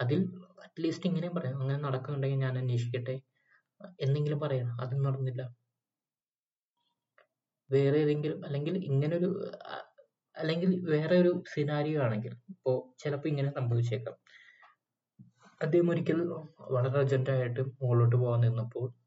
അതിൽ 0.00 0.20
അറ്റ്ലീസ്റ്റ് 0.64 1.06
ഇങ്ങനെയും 1.06 1.34
പറയാം. 1.34 1.60
അങ്ങനെ 1.60 1.78
നടക്കുന്നുണ്ടെങ്കിൽ 1.78 2.38
ഞാൻ 2.38 2.58
അന്വേഷിക്കട്ടെ. 2.58 3.20
എന്നെങ്കിലും 4.00 4.40
പറയാം 4.40 4.80
അതും 4.80 5.02
നടന്നില്ല. 5.02 5.42
വേറെ 7.70 7.98
ഏതെങ്കിലും 7.98 8.44
അല്ലെങ്കിൽ 8.46 8.84
ഇങ്ങനൊരു 8.84 9.50
അല്ലെങ്കിൽ 10.36 10.90
വേറെ 10.90 11.20
ഒരു 11.20 11.42
സിനാരിയോ 11.54 12.02
ആണെങ്കിൽ 12.02 12.32
ഇപ്പോ 12.48 12.94
ചിലപ്പോ 12.98 13.28
ഇങ്ങനെ 13.28 13.50
സംഭവിച്ചേക്കാം. 13.54 14.16
അദ്ദേഹം 15.62 15.90
ഒരിക്കൽ 15.90 16.20
വളരെ 16.70 16.98
അർജന്റായിട്ട് 16.98 17.60
മുകളിലോട്ട് 17.60 18.16
പോകാൻ 18.16 18.40
നിന്നപ്പോൾ 18.40 18.97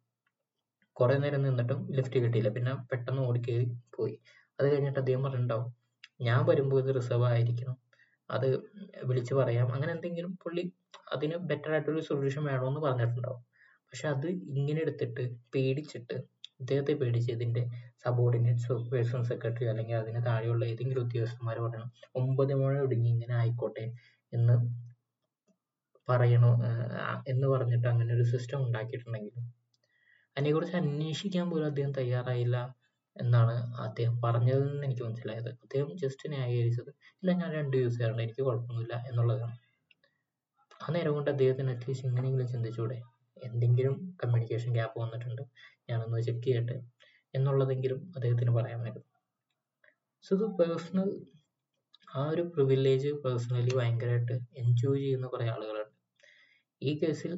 കുറെ 0.98 1.16
നേരം 1.18 1.42
നിന്നിട്ടും 1.44 1.80
ലിഫ്റ്റ് 1.92 2.20
കിട്ടിയില്ല. 2.20 2.50
പിന്നെ 2.50 2.74
പെട്ടെന്ന് 2.92 3.22
ഓടി 3.22 3.40
കയറി 3.40 3.66
പോയി. 3.98 4.16
അത് 4.60 4.66
കഴിഞ്ഞിട്ട് 4.72 5.00
അദ്ദേഹം 5.00 5.24
പറഞ്ഞിട്ടുണ്ടാവും 5.24 5.70
ഞാൻ 6.22 6.46
വരുമ്പോൾ 6.46 6.80
ഇത് 6.80 6.96
റിസർവ് 6.96 7.26
ആയിരിക്കണം. 7.26 7.78
അത് 8.30 8.48
വിളിച്ചു 9.04 9.34
പറയാം. 9.36 9.74
അങ്ങനെ 9.74 9.92
എന്തെങ്കിലും 9.92 10.34
പുള്ളി 10.44 10.64
അതിന് 11.12 11.36
ബെറ്റർ 11.50 11.72
ആയിട്ടൊരു 11.72 12.02
സൊല്യൂഷൻ 12.02 12.44
വേണമെന്ന് 12.44 12.80
പറഞ്ഞിട്ടുണ്ടാവും. 12.80 13.42
പക്ഷെ 13.94 14.08
അത് 14.08 14.28
ഇങ്ങനെ 14.30 14.80
എടുത്തിട്ട് 14.82 15.24
പേടിച്ചിട്ട് 15.56 16.18
അദ്ദേഹത്തെ 16.60 16.94
പേടിച്ച് 16.94 17.32
ഇതിന്റെ 17.32 17.64
സബോർഡിനേറ്റ്സോ 18.06 18.76
പേഴ്സണൽ 18.92 19.24
സെക്രട്ടറി 19.24 19.66
അല്ലെങ്കിൽ 19.66 19.96
അതിന് 19.96 20.26
താഴെയുള്ള 20.26 20.64
ഏതെങ്കിലും 20.66 21.04
ഉദ്യോഗസ്ഥന്മാർ 21.04 21.58
പറയണം 21.60 21.90
ഒമ്പത് 22.16 22.54
മുഴ 22.56 22.74
ഒടുങ്ങി 22.82 23.10
ഇങ്ങനെ 23.10 23.34
ആയിക്കോട്ടെ 23.34 23.86
എന്ന് 24.34 24.56
പറയണോ 26.08 26.52
എന്ന് 27.28 27.48
പറഞ്ഞിട്ട് 27.48 27.88
അങ്ങനെ 27.88 28.14
ഒരു 28.14 28.24
സിസ്റ്റം 28.24 28.60
ഉണ്ടാക്കിയിട്ടുണ്ടെങ്കിൽ 28.66 29.36
അതിനെക്കുറിച്ച് 30.38 30.76
അന്വേഷിക്കാൻ 30.76 31.50
പോലും 31.50 31.66
അദ്ദേഹം 31.66 31.92
തയ്യാറായില്ല 31.92 32.58
എന്നാണ് 33.16 33.56
അദ്ദേഹം 33.78 34.22
പറഞ്ഞതെന്ന് 34.22 34.86
എനിക്ക് 34.86 35.02
മനസ്സിലായത്. 35.02 35.50
അദ്ദേഹം 35.50 35.98
ജസ്റ്റ് 35.98 36.30
ന്യായീകരിച്ചത് 36.30 36.92
ഇല്ല 37.22 37.32
ഞാൻ 37.32 37.52
രണ്ട് 37.52 37.78
ദിവസമായിരുന്നു 37.78 38.24
എനിക്ക് 38.24 38.42
കുഴപ്പമൊന്നുമില്ല 38.42 38.96
എന്നുള്ളതാണ്. 39.10 39.58
ആ 40.84 40.92
നേരം 40.92 41.14
കൊണ്ട് 41.14 41.30
അദ്ദേഹത്തിന് 41.32 41.70
അറ്റ്ലീസ്റ്റ് 41.70 42.08
എങ്ങനെയെങ്കിലും 42.08 42.48
ചിന്തിച്ചൂടെ? 42.48 43.02
എന്തെങ്കിലും 43.44 44.16
കമ്മ്യൂണിക്കേഷൻ 44.24 44.74
ഗ്യാപ്പ് 44.74 45.00
വന്നിട്ടുണ്ട്? 45.00 45.44
ഞാനൊന്ന് 45.90 46.22
ചെക്ക് 46.22 46.44
ചെയ്യട്ടെ? 46.44 46.78
എന്നുള്ളതെങ്കിലും 47.34 48.12
അദ്ദേഹത്തിന് 48.16 48.52
പറയാമായിരുന്നു. 48.52 49.08
സോ 50.26 50.36
ഇത് 50.36 50.46
പേഴ്സണൽ 50.60 51.10
ആ 52.16 52.30
ഒരു 52.30 52.42
പ്രിവിലേജ് 52.42 53.08
പേഴ്സണലി 53.08 53.76
ഭയങ്കരമായിട്ട് 53.76 54.36
എൻജോയ് 54.58 55.02
ചെയ്യുന്ന 55.02 55.28
കുറേ 55.28 55.46
ആളുകളുണ്ട്. 55.50 55.96
ഈ 56.82 57.00
കേസിൽ 57.00 57.34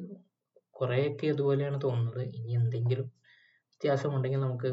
കുറേയൊക്കെ 0.76 1.26
ഇതുപോലെയാണ് 1.26 1.80
തോന്നുന്നത്. 1.84 2.22
ഇനി 2.38 2.52
എന്തെങ്കിലും 2.52 3.06
വ്യത്യാസമുണ്ടെങ്കിൽ 3.70 4.40
നമുക്ക് 4.40 4.70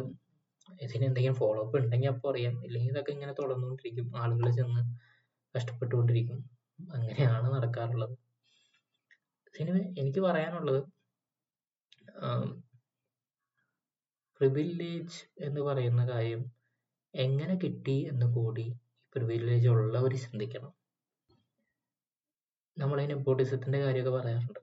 ഇതിന് 0.82 1.06
എന്തെങ്കിലും 1.06 1.36
ഫോളോ 1.36 1.60
അപ്പ് 1.64 1.78
ഉണ്ടെങ്കിൽ 1.78 2.10
അപ്പോൾ 2.10 2.30
അറിയാം. 2.30 2.56
ഇല്ലെങ്കിൽ 2.66 2.92
ഇതൊക്കെ 2.92 3.12
ഇങ്ങനെ 3.12 3.34
തുടർന്നുകൊണ്ടിരിക്കും. 3.40 4.08
ആളുകൾ 4.18 4.48
ചെന്ന് 4.52 4.82
കഷ്ടപ്പെട്ടുകൊണ്ടിരിക്കും. 5.56 6.40
അങ്ങനെയാണ് 6.94 7.48
നടക്കാറുള്ളത്. 7.56 8.16
സിനിമ 9.56 9.76
എനിക്ക് 10.02 10.20
പറയാനുള്ളത് 10.20 10.82
പ്രിവില്ലേജ് 14.42 15.18
എന്ന് 15.40 15.62
പറയുന്ന 15.62 16.04
കാര്യം 16.10 16.42
എങ്ങനെ 17.14 17.56
കിട്ടി 17.56 17.98
എന്ന് 18.12 18.28
കൂടി 18.36 18.66
പ്രിവില്ലേജ് 19.16 19.68
ഉള്ളവർ 19.68 20.14
ചിന്തിക്കണം. 20.16 20.72
നമ്മൾ 22.78 23.02
ഈ 23.02 23.06
നെപ്പോട്ടിസത്തിന്റെ 23.06 23.80
കാര്യമൊക്കെ 23.80 24.12
പറയാറുണ്ട്. 24.18 24.60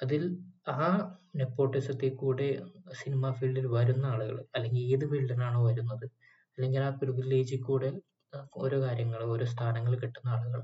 അതിൽ 0.00 0.22
ആ 0.68 0.88
നെപ്പോട്ടിസത്തിൽ 1.36 2.14
കൂടെ 2.14 2.48
സിനിമ 2.92 3.30
ഫീൽഡിൽ 3.30 3.66
വരുന്ന 3.66 4.04
ആളുകൾ 4.06 4.44
അല്ലെങ്കിൽ 4.54 4.82
ഏത് 4.94 5.04
ഫീൽഡിലാണോ 5.10 5.60
വരുന്നത് 5.64 6.06
അല്ലെങ്കിൽ 6.58 6.82
ആ 6.82 6.90
പ്രിവിലേജിൽ 6.90 7.60
കൂടെ 7.62 7.90
ഓരോ 8.54 8.78
കാര്യങ്ങൾ 8.82 9.20
ഓരോ 9.24 9.44
സ്ഥാനങ്ങൾ 9.44 9.94
കിട്ടുന്ന 9.96 10.28
ആളുകൾ 10.28 10.60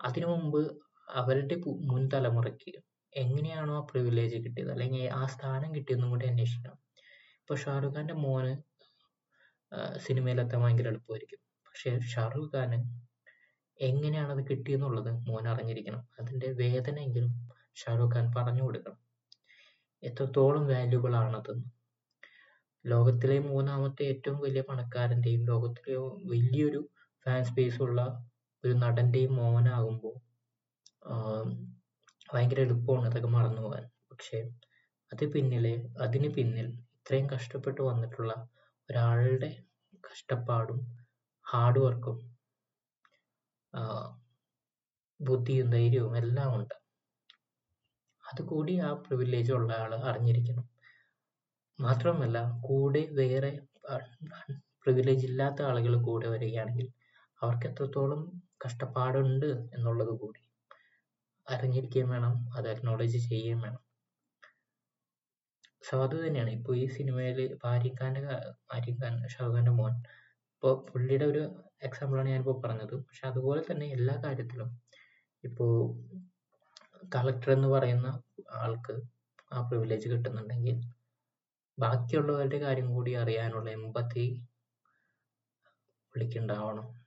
അതിനു 0.00 0.26
മുമ്പ് 0.26 0.60
അവരുടെ 1.08 1.56
മുൻ 1.84 2.02
തലമുറയ്ക്ക് 2.08 2.72
എങ്ങനെയാണോ 3.12 3.74
ആ 3.76 3.80
പ്രിവിലേജ് 3.80 4.36
കിട്ടിയത് 4.36 4.70
അല്ലെങ്കിൽ 4.70 5.04
ആ 5.10 5.22
സ്ഥാനം 5.26 5.74
കിട്ടിയതെന്നും 5.74 6.10
കൂടി 6.10 6.26
അന്വേഷിക്കണം. 6.26 6.78
ഇപ്പൊ 7.40 7.54
ഷാറുഖ് 7.56 7.94
ഖാന്റെ 7.94 8.14
മോന് 8.14 8.52
സിനിമയിലെത്താൻ 9.98 10.60
ഭയങ്കര 10.62 10.88
എളുപ്പമായിരിക്കും. 10.88 11.40
പക്ഷെ 11.66 11.90
ഷാറുഖ് 12.12 12.50
ഖാന് 12.54 12.78
എങ്ങനെയാണ് 13.80 14.30
അത് 14.32 14.42
കിട്ടിയെന്നുള്ളത് 14.50 15.10
മോൻ 15.28 15.48
അറിഞ്ഞിരിക്കണം 15.48 16.02
അതിന്റെ 16.18 16.48
വേദനയെങ്കിലും 16.52 17.32
ഷാറുഖ് 17.78 18.14
ഖാൻ 18.14 18.26
പറഞ്ഞു 18.36 18.62
കൊടുക്കണം. 18.62 18.98
എത്രത്തോളം 20.02 20.64
വാല്യുബിൾ 20.66 21.14
ആണതെന്ന് 21.16 21.68
ലോകത്തിലെ 22.84 23.36
മൂന്നാമത്തെ 23.48 24.02
ഏറ്റവും 24.04 24.38
വലിയ 24.40 24.62
പണക്കാരന്റെയും 24.68 25.42
ലോകത്തിലെ 25.46 25.96
വലിയൊരു 26.32 26.80
ഫാൻ 27.26 27.40
സ്പേസ് 27.44 27.80
ഉള്ള 27.82 28.00
ഒരു 28.64 28.74
നടന്റെയും 28.74 29.32
മോനാകുമ്പോൾ 29.36 30.14
ഭയങ്കര 32.32 32.60
എളുപ്പമാണ് 32.60 33.06
അതൊക്കെ 33.06 33.30
മറന്നു 33.36 33.62
പോകാൻ. 33.62 33.84
പക്ഷെ 34.10 34.38
അത് 35.12 35.24
പിന്നിലെ 35.34 35.74
അതിന് 36.04 36.28
പിന്നിൽ 36.36 36.66
ഇത്രയും 36.98 37.26
കഷ്ടപ്പെട്ട് 37.34 37.80
വന്നിട്ടുള്ള 37.82 38.32
ഒരാളുടെ 38.88 39.50
കഷ്ടപ്പാടും 40.04 40.80
ഹാർഡ് 41.46 41.80
വർക്കും 41.84 42.16
ബുദ്ധിയും 45.20 45.68
ധൈര്യവും 45.70 46.14
എല്ലാം 46.16 46.50
ഉണ്ട്. 46.58 46.74
അതുകൂടി 48.32 48.78
ആ 48.78 48.92
പ്രിവിലേജ് 48.92 49.52
ഉള്ള 49.52 49.72
ആൾ 49.72 49.94
അറിഞ്ഞിരിക്കണം. 49.94 50.68
മാത്രമല്ല 51.80 52.38
കൂടെ 52.60 53.08
വേറെ 53.12 53.60
പ്രിവിലേജ് 54.84 55.26
ഇല്ലാത്ത 55.26 55.62
ആളുകൾ 55.62 55.94
കൂടെ 56.02 56.28
വരികയാണെങ്കിൽ 56.28 56.88
അവർക്ക് 57.42 57.66
എത്രത്തോളം 57.66 58.40
കഷ്ടപ്പാടുണ്ട് 58.66 59.46
എന്നുള്ളത് 59.46 60.08
കൂടി 60.08 60.40
അറിഞ്ഞിരിക്കുകയും 61.48 62.08
വേണം 62.08 62.50
അത് 62.56 62.68
അക്നോളജ് 62.68 63.18
ചെയ്യുകയും 63.18 63.60
വേണം. 63.60 63.80
സോ 65.82 66.02
അത് 66.02 66.26
തന്നെയാണ്. 66.26 66.50
ഇപ്പോൾ 66.50 66.76
ഈ 66.76 66.86
സിനിമയിൽ 66.86 67.58
ഭാര്യക്കാന്റെ 67.64 68.20
ഭാര്യക്കാൻ 68.72 69.26
ഖാന്റെ 69.52 69.70
മോൻ. 69.70 69.94
ഇപ്പോൾ 70.54 70.86
പുള്ളിയുടെ 70.92 71.24
ഒരു 71.24 71.42
എക്സാമ്പിളാണ് 71.82 72.28
ഞാനിപ്പോൾ 72.28 72.62
പറഞ്ഞത്. 72.64 72.94
പക്ഷെ 72.96 73.28
അതുപോലെ 73.28 73.62
തന്നെ 73.72 73.86
എല്ലാ 73.86 74.16
കാര്യത്തിലും 74.24 74.80
ഇപ്പോൾ 75.44 75.72
കളക്ടർ 77.14 77.50
എന്ന് 77.52 77.68
പറയുന്ന 77.68 78.22
ആൾക്ക് 78.50 79.00
ആ 79.52 79.60
പ്രിവിലേജ് 79.60 80.08
കിട്ടുന്നുണ്ടെങ്കിൽ 80.08 80.80
ബാക്കിയുള്ളവരുടെ 81.78 82.58
കാര്യം 82.58 82.94
കൂടി 82.94 83.12
അറിയാനുള്ള 83.12 83.70
എമ്പത്തി 83.70 84.46
പുള്ളിക്കുണ്ടാവണം 86.12 86.98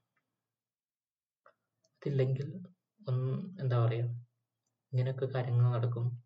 അതില്ലെങ്കിൽ 2.02 2.64
ഒന്ന് 3.10 3.62
എന്താ 3.62 3.86
പറയുക 3.86 4.06
ഇങ്ങനെയൊക്കെ 4.94 5.26
കാര്യങ്ങൾ 5.26 5.72
നടക്കും. 5.72 6.24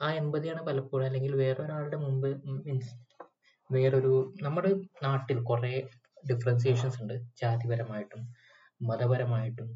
ആ- 0.00 0.14
എമ്പതിയാണ് 0.14 0.66
പലപ്പോഴും 0.66 1.06
അല്ലെങ്കിൽ 1.06 1.36
വേറൊരാളുടെ 1.36 1.96
മുമ്പ് 1.96 2.48
മീൻസ് 2.48 2.94
വേറൊരു 3.72 4.34
നമ്മുടെ 4.42 4.74
നാട്ടിൽ 5.02 5.40
കുറേ 5.40 5.88
ഡിഫറൻസിയേഷൻസ് 6.30 7.02
ഉണ്ട്. 7.02 7.14
ജാതിപരമായിട്ടും 7.36 8.34
മതപരമായിട്ടും 8.82 9.68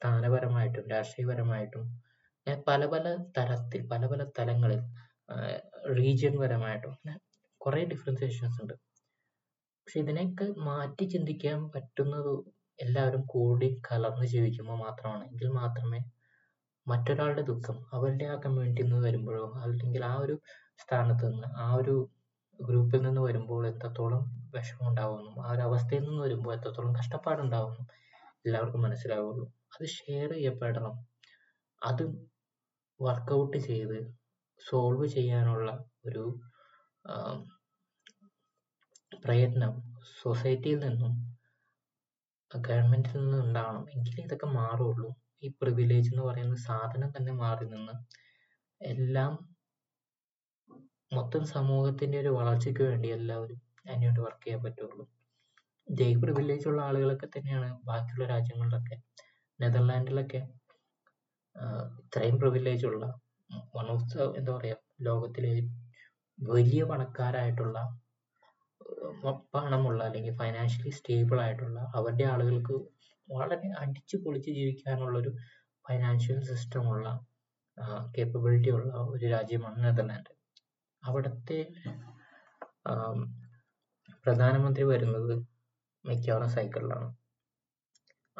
സ്ഥാനപരമായിട്ടും 0.00 0.84
രാഷ്ട്രീയപരമായിട്ടും 0.92 1.82
അങ്ങനെ 2.36 2.62
പല 2.68 2.86
പല 2.86 3.06
തരത്തിൽ 3.38 3.80
പല 3.88 4.06
പല 4.06 4.22
തലങ്ങളിൽ 4.38 4.80
റീജിയൻ 5.98 6.34
പരമായിട്ടും 6.42 6.92
അങ്ങനെ 6.92 7.16
കുറെ 7.60 7.80
ഡിഫറൻസിയേഷൻസ് 7.84 8.58
ഉണ്ട്. 8.62 8.74
പക്ഷെ 9.86 9.98
ഇതിനെയൊക്കെ 10.04 10.46
മാറ്റി 10.68 11.04
ചിന്തിക്കാൻ 11.04 11.58
പറ്റുന്നത് 11.74 12.32
എല്ലാവരും 12.78 13.22
കൂടി 13.26 13.68
കലർന്ന് 13.88 14.26
ജീവിക്കുമ്പോൾ 14.26 14.78
മാത്രമാണ്. 14.78 15.24
എങ്കിൽ 15.30 15.48
മാത്രമേ 15.60 16.00
മറ്റൊരാളുടെ 16.86 17.42
ദുഃഖം 17.42 17.76
അവരുടെ 17.92 18.24
ആ 18.24 18.36
കമ്മ്യൂണിറ്റിയിൽ 18.44 18.88
നിന്ന് 18.88 19.06
വരുമ്പോഴോ 19.08 19.46
അല്ലെങ്കിൽ 19.62 20.04
ആ 20.04 20.14
ഒരു 20.16 20.36
സ്ഥാനത്ത് 20.82 21.24
നിന്ന് 21.32 21.48
ആ 21.64 21.68
ഒരു 21.74 21.96
ഗ്രൂപ്പിൽ 22.60 23.02
നിന്ന് 23.02 23.20
വരുമ്പോൾ 23.20 23.62
എത്രത്തോളം 23.68 24.22
വിഷമം 24.54 24.88
ഉണ്ടാവുമെന്നും 24.88 25.36
ആ 25.46 25.50
ഒരു 25.52 25.62
അവസ്ഥയിൽ 25.68 26.04
നിന്ന് 26.08 26.22
വരുമ്പോൾ 26.22 26.52
എത്രത്തോളം 26.54 26.94
കഷ്ടപ്പാടുണ്ടാവുമെന്നും 27.00 27.88
എല്ലാവർക്കും 28.46 28.82
മനസ്സിലാവുള്ളൂ. 28.82 29.46
അത് 29.72 29.84
ഷെയർ 29.96 30.30
ചെയ്യപ്പെടണം. 30.32 30.94
അത് 31.82 32.04
വർക്കൗട്ട് 33.00 33.56
ചെയ്ത് 33.58 33.98
സോൾവ് 34.60 35.06
ചെയ്യാനുള്ള 35.06 35.68
ഒരു 36.06 36.24
പ്രയത്നം 39.24 39.72
സൊസൈറ്റിയിൽ 40.22 40.78
നിന്നും 40.78 41.14
ഗവൺമെന്റിൽ 42.50 43.16
നിന്നും 43.18 43.40
ഉണ്ടാവണം. 43.44 43.84
എങ്കിലേ 43.94 44.22
ഇതൊക്കെ 44.24 44.46
മാറുള്ളൂ. 44.46 45.10
ഈ 45.42 45.48
പ്രിവിലേജ് 45.60 46.10
എന്ന് 46.10 46.22
പറയുന്ന 46.22 46.56
സാധനം 46.68 47.10
തന്നെ 47.16 47.32
മാറി 47.32 47.66
നിന്ന് 47.66 47.94
എല്ലാം 48.80 49.32
മൊത്തം 51.12 51.44
സമൂഹത്തിന്റെ 51.46 52.18
ഒരു 52.18 52.28
വളർച്ചയ്ക്ക് 52.28 52.82
വേണ്ടി 52.82 53.08
എല്ലാവരും 53.08 53.60
അതിനുവേണ്ടി 53.88 54.20
വർക്ക് 54.20 54.44
ചെയ്യാൻ 54.44 54.60
പറ്റുള്ളൂ. 54.64 55.04
ജയ് 55.88 56.16
പ്രിവിലേജ് 56.16 56.68
ഉള്ള 56.68 56.80
ആളുകളൊക്കെ 56.82 57.26
തന്നെയാണ് 57.26 57.68
ബാക്കിയുള്ള 57.84 58.26
രാജ്യങ്ങളിലൊക്കെ 58.26 58.96
നെതർലാൻഡിലൊക്കെ 59.60 60.40
ഇത്രയും 62.04 62.36
പ്രിവിലേജ് 62.38 62.84
ഉള്ള 62.86 63.04
വൺ 63.74 63.86
ഓഫ് 63.94 64.06
ദ 64.12 64.26
എന്താ 64.38 64.52
പറയാ 64.56 64.76
ലോകത്തിലെ 65.00 65.52
വലിയ 66.38 66.82
പണക്കാരായിട്ടുള്ള 66.84 67.78
പണമുള്ള 69.54 70.00
അല്ലെങ്കിൽ 70.04 70.34
ഫൈനാൻഷ്യലി 70.38 70.92
സ്റ്റേബിൾ 70.98 71.38
ആയിട്ടുള്ള 71.40 71.80
അവരുടെ 71.94 72.24
ആളുകൾക്ക് 72.24 72.76
വളരെ 73.28 73.68
അടിച്ചു 73.78 74.16
പൊളിച്ച് 74.16 74.50
ജീവിക്കാനുള്ള 74.50 75.16
ഒരു 75.18 75.32
ഫൈനാൻഷ്യൽ 75.84 76.38
സിസ്റ്റം 76.50 76.84
ഉള്ള 76.88 77.06
കേപ്പബിലിറ്റി 78.14 78.70
ഉള്ള 78.70 78.92
ഒരു 79.12 79.24
രാജ്യമാണ് 79.26 79.78
നെതർലാൻഡ്. 79.84 80.32
അവിടുത്തെ 81.02 81.58
പ്രധാനമന്ത്രി 84.24 84.84
വരുന്നത് 84.84 85.34
മിക്കവാറും 86.04 86.50
സൈക്കിളിലാണ് 86.56 87.08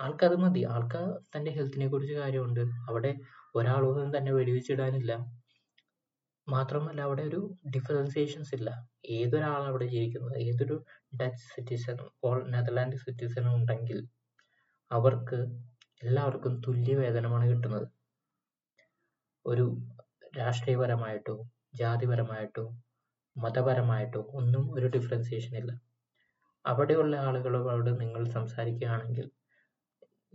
ആൾക്കത് 0.01 0.37
മതി. 0.37 0.65
ആൾക്ക് 0.65 1.03
തന്റെ 1.35 1.51
ഹെൽത്തിനെ 1.51 1.89
കുറിച്ച് 1.89 2.15
കാര്യമുണ്ട്. 2.15 2.61
അവിടെ 2.61 3.13
ഒരാളൊന്നും 3.55 4.17
തന്നെ 4.17 4.33
വെടിവെച്ചിടാനില്ല. 4.33 5.13
മാത്രമല്ല 6.49 7.01
അവിടെ 7.01 7.23
ഒരു 7.23 7.41
ഡിഫറൻസിയേഷൻസ് 7.77 8.55
ഇല്ല. 8.55 8.71
ഏതൊരാളാണ് 9.07 9.69
അവിടെ 9.69 9.87
ജീവിക്കുന്നത്? 9.87 10.39
ഏതൊരു 10.39 10.85
ഡച്ച് 11.17 11.45
സിറ്റിസണും 11.55 12.11
ഓൾ 12.25 12.51
നെതർലാൻഡ് 12.51 12.97
സിറ്റിസണും 12.97 13.55
ഉണ്ടെങ്കിൽ 13.55 14.09
അവർക്ക് 14.91 15.39
എല്ലാവർക്കും 16.03 16.63
തുല്യ 16.67 16.95
വേതനമാണ് 16.95 17.51
കിട്ടുന്നത്. 17.51 17.87
ഒരു 19.47 19.67
രാഷ്ട്രീയപരമായിട്ടോ 20.39 21.35
ജാതിപരമായിട്ടോ 21.75 22.65
മതപരമായിട്ടോ 23.37 24.21
ഒന്നും 24.33 24.73
ഒരു 24.75 24.87
ഡിഫറൻസിയേഷൻ 24.87 25.57
ഇല്ല. 25.57 25.73
അവിടെയുള്ള 26.65 27.17
ആളുകളോട് 27.17 28.01
നിങ്ങൾ 28.01 28.29
സംസാരിക്കുകയാണെങ്കിൽ 28.29 29.27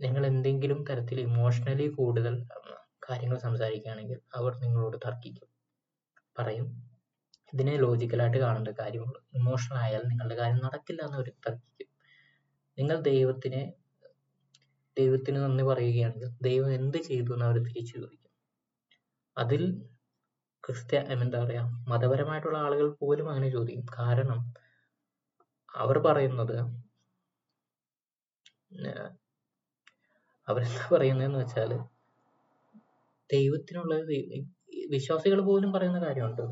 നിങ്ങൾ 0.00 0.26
എന്തെങ്കിലും 0.26 0.84
തരത്തിൽ 0.90 1.20
ഇമോഷണലി 1.20 1.86
കൂടുതൽ 1.88 2.34
കാര്യങ്ങൾ 3.10 3.38
സംസാരിക്കുകയാണെങ്കിൽ 3.38 4.20
അവർ 4.34 4.52
നിങ്ങളോട് 4.56 4.96
തർക്കിക്കും. 5.06 5.48
പറയും. 6.38 6.66
ഇതിനെ 7.52 7.76
ലോജിക്കലായിട്ട് 7.76 8.38
കാണേണ്ട 8.38 8.68
കാര്യമുള്ളൂ. 8.80 9.20
ഇമോഷണൽ 9.34 9.78
ആയാൽ 9.78 10.02
നിങ്ങളുടെ 10.08 10.34
കാര്യം 10.34 10.58
നടക്കില്ല 10.58 11.02
എന്ന് 11.02 11.16
അവർ 11.16 11.28
തർക്കിക്കും. 11.48 11.88
നിങ്ങൾ 12.78 12.96
ദൈവത്തിനെ 13.00 13.62
ദൈവത്തിന് 14.96 15.38
നന്ദി 15.38 15.64
പറയുകയാണെങ്കിൽ 15.64 16.30
ദൈവം 16.42 16.74
എന്ത് 16.74 16.98
ചെയ്തു 16.98 17.32
എന്ന് 17.32 17.44
അവർ 17.44 17.58
തിരിച്ചു 17.58 17.94
ചോദിക്കും. 17.98 18.30
അതിൽ 19.36 19.62
ക്രിസ്ത്യ 20.64 20.98
എന്താ 21.14 21.44
പറയാ 21.44 21.62
മതപരമായിട്ടുള്ള 21.88 22.58
ആളുകൾ 22.58 22.88
പോലും 23.00 23.30
അങ്ങനെ 23.30 23.50
ചോദിക്കും. 23.50 23.86
കാരണം 23.98 24.38
അവർ 25.74 25.98
പറയുന്നത് 25.98 26.56
അവരെന്താ 30.48 30.96
പറയുന്നതെന്ന് 30.96 31.38
വെച്ചാൽ 31.38 31.72
ദൈവത്തിനുള്ള 33.32 33.94
വിശ്വാസികൾ 34.90 35.40
പോലും 35.40 35.72
പറയുന്ന 35.72 35.98
കാര്യമുണ്ട് 36.06 36.42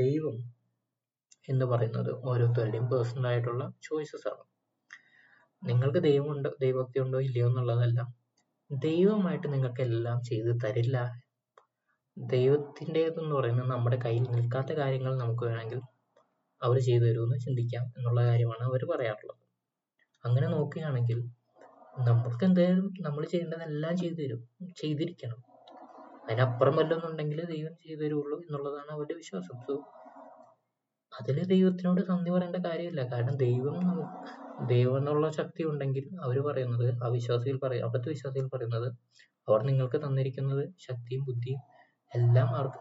ദൈവം 0.00 0.36
എന്ന് 1.48 1.64
പറയുന്നത് 1.64 2.10
ഓരോരുത്തരുടെയും 2.24 2.86
പേഴ്സണൽ 2.90 3.26
ആയിട്ടുള്ള 3.26 3.72
ചോയ്സസ് 3.82 4.28
ആണ്. 4.28 4.44
നിങ്ങൾക്ക് 5.62 5.98
ദൈവമുണ്ടോ 5.98 6.50
ദൈവഭക്തി 6.60 6.98
ഉണ്ടോ 6.98 7.20
ഇല്ലയോ 7.20 7.46
എന്നുള്ളതല്ല. 7.48 8.00
ദൈവമായിട്ട് 8.70 9.52
നിങ്ങൾക്ക് 9.52 9.82
എല്ലാം 9.82 10.22
ചെയ്തു 10.22 10.52
തരില്ല. 10.64 10.96
ദൈവത്തിന്റെതെന്ന് 12.18 13.34
പറയുന്നത് 13.34 13.70
നമ്മുടെ 13.70 13.96
കയ്യിൽ 13.96 14.22
നിൽക്കാത്ത 14.22 14.72
കാര്യങ്ങൾ 14.72 15.16
നമുക്ക് 15.16 15.44
വേണമെങ്കിൽ 15.44 15.80
അവർ 16.62 16.78
ചെയ്തു 16.78 17.04
തരുമെന്ന് 17.04 17.38
ചിന്തിക്കാം 17.40 17.84
എന്നുള്ള 17.96 18.24
കാര്യമാണ് 18.24 18.64
അവർ 18.64 18.84
പറയാറുള്ളത്. 18.94 19.42
അങ്ങനെ 20.24 20.48
നോക്കുകയാണെങ്കിൽ 20.48 21.18
നമ്മൾക്ക് 21.94 22.44
എന്തായാലും 22.44 22.94
നമ്മൾ 23.00 23.24
ചെയ്യേണ്ടതെല്ലാം 23.24 23.96
ചെയ്തു 23.96 24.20
തരും 24.22 24.40
ചെയ്തിരിക്കണം. 24.80 25.38
അതിനപ്പുറം 26.26 26.76
വല്ലതും 26.76 27.10
ഉണ്ടെങ്കിൽ 27.10 27.44
ദൈവം 27.44 27.74
ചെയ്തു 27.82 28.02
തരുള്ളൂ 28.02 28.36
എന്നുള്ളതാണ് 28.38 28.90
അവരുടെ 28.90 29.14
വിശ്വാസം. 29.14 29.56
സോ 29.66 29.74
അതിൽ 31.12 31.42
ദൈവത്തിനോട് 31.44 32.00
നന്ദി 32.10 32.30
പറയേണ്ട 32.30 32.56
കാര്യമില്ല. 32.56 33.02
കാരണം 33.12 33.36
ദൈവം 33.36 33.76
ദൈവം 34.66 34.96
എന്നുള്ള 34.96 35.30
ശക്തി 35.30 35.62
ഉണ്ടെങ്കിൽ 35.62 36.08
അവർ 36.22 36.40
പറയുന്നത് 36.40 36.98
അവിശ്വാസികൾ 37.02 37.58
പറയും 37.58 37.84
അബദ്ധ 37.86 38.08
വിശ്വാസികൾ 38.08 38.48
പറയുന്നത് 38.48 38.88
അവർ 39.48 39.60
നിങ്ങൾക്ക് 39.62 39.96
തന്നിരിക്കുന്നത് 39.96 40.64
ശക്തിയും 40.78 41.24
ബുദ്ധിയും 41.24 41.60
എല്ലാം 42.12 42.48
അവർക്ക് 42.54 42.80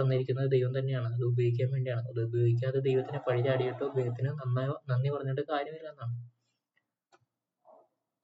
തന്നിരിക്കുന്നത് 0.00 0.50
ദൈവം 0.50 0.78
തന്നെയാണ്. 0.78 1.08
അത് 1.14 1.24
ഉപയോഗിക്കാൻ 1.24 1.68
വേണ്ടിയാണ്. 1.72 2.02
അത് 2.08 2.20
ഉപയോഗിക്കാതെ 2.24 2.80
ദൈവത്തിനെ 2.80 3.20
പഴി 3.28 3.42
ചാടിയിട്ടോ 3.42 3.86
ദൈവത്തിന് 3.98 4.28
നന്നായി 4.40 4.70
നന്ദി 4.92 5.10
പറഞ്ഞിട്ട് 5.10 5.44
കാര്യമില്ല 5.50 5.88
എന്നാണ്. 5.88 6.14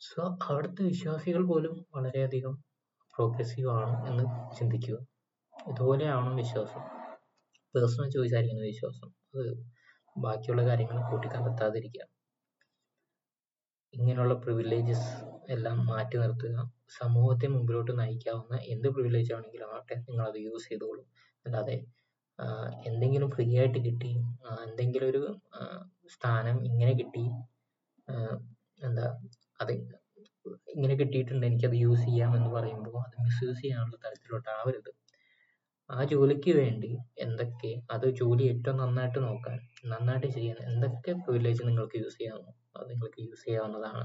സോ 0.01 0.21
അവിടുത്തെ 0.49 0.83
വിശ്വാസികൾ 0.85 1.43
പോലും 1.47 1.87
വളരെയധികം 1.97 2.55
പ്രോഗ്രസീവ് 3.15 3.71
ആണ് 3.79 3.95
എന്ന് 4.09 4.25
ചിന്തിക്കുക. 4.59 4.97
ഇതുപോലെയാണ് 5.55 6.31
വിശ്വാസം. 6.35 6.83
പേഴ്സണൽ 7.75 8.11
ചോയ്സ് 8.11 8.35
ആയിരിക്കുന്ന 8.35 8.65
വിശ്വാസം. 8.65 9.09
അത് 9.35 9.49
ബാക്കിയുള്ള 10.17 10.63
കാര്യങ്ങൾ 10.69 10.99
കൂട്ടിക്കലർത്താതിരിക്കുക. 11.11 12.05
ഇങ്ങനെയുള്ള 13.95 14.35
പ്രിവിലേജസ് 14.35 15.11
എല്ലാം 15.51 15.87
മാറ്റി 15.87 16.17
നിർത്തുക. 16.19 16.57
സമൂഹത്തെ 16.99 17.47
മുമ്പിലോട്ട് 17.47 17.93
നയിക്കാവുന്ന 17.99 18.57
എന്ത് 18.67 18.89
പ്രിവിലേജ് 18.89 19.33
ആണെങ്കിലും 19.33 19.69
ആവട്ടെ 19.69 19.97
നിങ്ങൾ 20.09 20.25
അത് 20.29 20.39
യൂസ് 20.39 20.69
ചെയ്തോളൂ. 20.69 21.03
അല്ലാതെ 21.47 21.77
എന്തെങ്കിലും 22.87 23.31
ഫ്രീ 23.31 23.47
ആയിട്ട് 23.59 23.79
കിട്ടി 23.79 24.11
എന്തെങ്കിലും 24.67 25.09
ഒരു 25.09 25.23
സ്ഥാനം 26.09 26.57
ഇങ്ങനെ 26.65 26.93
കിട്ടി 26.93 27.25
ആഹ് 28.09 28.37
എന്താ 28.81 29.07
അത് 29.61 29.73
ഇങ്ങനെ 30.75 30.88
കിട്ടിയിട്ടുണ്ട്. 31.01 31.47
എനിക്കത് 31.47 31.77
യൂസ് 31.77 32.05
ചെയ്യാം 32.05 32.37
എന്ന് 32.37 32.51
പറയുമ്പോൾ 32.51 32.97
അത് 32.99 33.17
മിസ്യൂസ് 33.25 33.63
ചെയ്യാനുള്ള 33.63 33.97
തരത്തിലോട്ട് 34.05 34.49
ആവരുത് 34.51 34.91
ആ 35.91 36.05
ജോലിക്ക് 36.05 36.51
വേണ്ടി 36.51 36.99
എന്തൊക്കെ 37.19 37.75
അത് 37.91 38.07
ജോലി 38.11 38.43
ഏറ്റവും 38.43 38.77
നന്നായിട്ട് 38.77 39.19
നോക്കാൻ 39.19 39.59
നന്നായിട്ട് 39.87 40.27
ചെയ്യാൻ 40.27 40.57
എന്തൊക്കെ 40.65 41.13
പ്രിവിലേജ് 41.13 41.63
നിങ്ങൾക്ക് 41.67 41.99
യൂസ് 41.99 42.19
ചെയ്യാമോ 42.19 42.51
അത് 42.77 42.91
നിങ്ങൾക്ക് 42.91 43.23
യൂസ് 43.23 43.45
ചെയ്യാവുന്നതാണ്. 43.47 44.05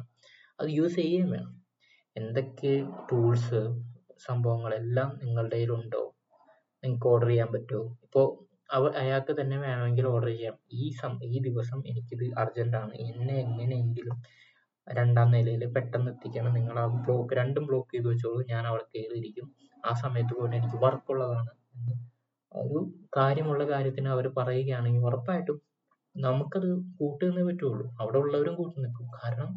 അത് 0.60 0.68
യൂസ് 0.70 0.96
ചെയ്യുകയും 0.96 1.32
വേണം. 1.32 1.54
എന്തൊക്കെ 2.16 2.74
ടൂൾസ് 3.12 3.62
സംഭവങ്ങളെല്ലാം 4.28 5.20
നിങ്ങളുടെ 5.24 5.56
കയ്യിലുണ്ടോ? 5.56 6.04
നിങ്ങൾക്ക് 6.84 7.08
ഓർഡർ 7.08 7.28
ചെയ്യാൻ 7.28 7.48
പറ്റുമോ? 7.54 7.98
ഇപ്പോൾ 8.04 8.26
അവ 8.74 8.84
അയാൾക്ക് 8.98 9.42
തന്നെ 9.42 9.58
വേണമെങ്കിൽ 9.60 10.06
ഓർഡർ 10.08 10.28
ചെയ്യാം. 10.28 10.56
ഈ 10.74 10.92
സം 11.02 11.20
ഈ 11.24 11.40
ദിവസം 11.40 11.84
എനിക്കിത് 11.88 12.26
അർജന്റ് 12.38 12.78
ആണ്. 12.78 12.94
എന്നെ 12.94 13.36
എങ്ങനെയെങ്കിലും 13.36 14.18
രണ്ടാം 14.88 15.32
നിലയിൽ 15.32 15.64
പെട്ടെന്ന് 15.76 16.12
എത്തിക്കണം. 16.12 16.54
നിങ്ങൾ 16.54 16.76
ആ 16.80 16.86
ബ്ലോക്ക് 17.06 17.34
രണ്ടും 17.34 17.66
ബ്ലോക്ക് 17.66 17.92
ചെയ്ത് 17.94 18.08
വെച്ചോളൂ. 18.08 18.40
ഞാൻ 18.54 18.64
അവിടെ 18.68 18.86
കയറിയിരിക്കും. 18.94 19.48
ആ 19.86 19.94
സമയത്ത് 20.04 20.34
പോയിട്ട് 20.40 20.56
എനിക്ക് 20.56 20.78
വർക്കുള്ളതാണ് 20.86 21.52
ഒരു 22.52 22.80
കാര്യമുള്ള 23.18 23.64
കാര്യത്തിന് 23.70 24.10
അവർ 24.10 24.26
പറയുകയാണെങ്കിൽ 24.40 25.06
ഉറപ്പായിട്ടും 25.10 25.58
നമുക്കത് 26.16 26.68
കൂട്ടുന്നേ 27.00 27.44
പറ്റുള്ളൂ. 27.44 27.86
അവിടെ 28.02 28.18
ഉള്ളവരും 28.18 28.56
കൂട്ടു 28.56 28.76
നിൽക്കും. 28.80 29.08
കാരണം 29.20 29.50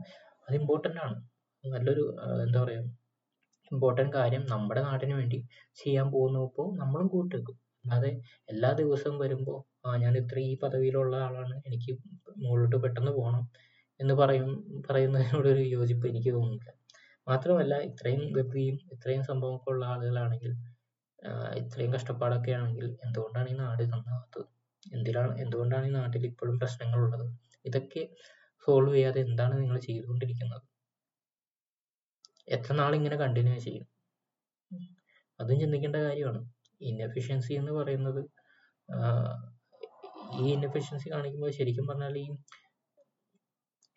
അത് 0.49 0.55
ഇമ്പോർട്ടന്റ് 0.57 1.01
ആണ്. 1.07 1.17
നല്ലൊരു 1.65 2.05
എന്താ 2.47 2.59
പറയുക 2.63 2.85
ഇമ്പോർട്ടന്റ് 3.71 4.13
കാര്യം 4.13 4.43
നമ്മുടെ 4.51 4.81
നാടിന് 4.81 5.15
വേണ്ടി 5.15 5.39
ചെയ്യാൻ 5.77 6.07
പോകുന്നപ്പോൾ 6.13 6.69
നമ്മളും 6.79 7.09
കൂട്ടു 7.09 7.33
നിൽക്കും. 7.37 7.57
അല്ലാതെ 7.85 8.11
എല്ലാ 8.49 8.71
ദിവസവും 8.73 9.17
വരുമ്പോൾ 9.19 9.59
ആ 9.87 9.97
ഞാൻ 9.97 10.15
ഇത്ര 10.17 10.39
ഈ 10.51 10.53
പദവിയിലുള്ള 10.63 11.17
ആളാണ്. 11.17 11.55
എനിക്ക് 11.69 11.93
മുകളിലോട്ട് 12.45 12.79
പെട്ടെന്ന് 12.85 13.13
പോകണം. 13.13 13.43
എന്ന് 14.01 14.15
പറയും 14.15 14.49
പറയുന്നതിനോട് 14.89 15.49
ഒരു 15.49 15.63
യോജിപ്പ് 15.77 16.07
എനിക്ക് 16.09 16.31
തോന്നുന്നില്ല. 16.35 16.71
മാത്രമല്ല 17.27 17.75
ഇത്രയും 17.81 18.23
ഗതിയും 18.33 18.77
ഇത്രയും 18.93 19.23
സംഭവമൊക്കെ 19.25 19.71
ഉള്ള 19.71 19.85
ആളുകളാണെങ്കിൽ 19.87 20.53
ഇത്രയും 21.57 21.93
കഷ്ടപ്പാടൊക്കെ 21.95 22.53
ആണെങ്കിൽ 22.53 22.87
എന്തുകൊണ്ടാണ് 23.07 23.49
ഈ 23.49 23.57
നാട് 23.57 23.83
നന്നാവാത്തത്? 23.83 24.47
എന്തിനാണ് 24.93 25.33
എന്തുകൊണ്ടാണ് 25.41 25.87
ഈ 25.87 25.91
നാട്ടിൽ 25.91 26.27
ഇപ്പോഴും 26.27 26.57
പ്രശ്നങ്ങൾ 26.59 26.99
ഉള്ളത് 26.99 27.27
ഇതൊക്കെ 27.65 28.03
സോൾവ് 28.65 28.95
ചെയ്യാതെ 28.95 29.21
എന്താണ് 29.21 29.55
നിങ്ങൾ 29.61 29.79
ചെയ്തുകൊണ്ടിരിക്കുന്നത്? 29.79 30.63
എത്ര 32.49 32.73
നാൾ 32.73 32.93
ഇങ്ങനെ 32.95 33.17
കണ്ടിന്യൂ 33.17 33.57
ചെയ്യും? 33.59 33.87
അതും 35.41 35.61
ചിന്തിക്കേണ്ട 35.61 35.97
കാര്യമാണ്. 35.97 36.41
ഇൻഎഫിഷ്യൻസി 36.81 37.53
എന്ന് 37.55 37.73
പറയുന്നത് 37.73 38.21
ഈ 40.41 40.47
ഇൻഎഫിഷ്യൻസി 40.55 41.09
കാണിക്കുമ്പോൾ 41.11 41.51
ശരിക്കും 41.51 41.87
പറഞ്ഞാൽ 41.87 42.19
ഈ 42.19 42.27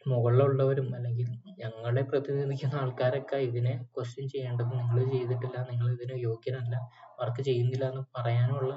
മുകളിലുള്ളവരും 0.06 0.96
അല്ലെങ്കിൽ 0.96 1.28
ഞങ്ങളെ 1.58 2.02
പ്രതിനിധിക്കുന്ന 2.02 2.76
ആൾക്കാരൊക്കെ 2.76 3.38
ഇതിനെ 3.38 3.74
ക്വസ്റ്റ്യൻ 3.96 4.28
ചെയ്യേണ്ടത് 4.30 4.72
നിങ്ങൾ 4.74 5.00
ചെയ്തിട്ടില്ല 5.12 5.58
നിങ്ങൾ 5.72 5.92
ഇതിന് 5.92 6.16
യോഗ്യനല്ല 6.24 6.76
വർക്ക് 7.22 7.42
ചെയ്യുന്നില്ല 7.42 7.86
എന്ന് 7.86 8.04
പറയാനുള്ള 8.18 8.74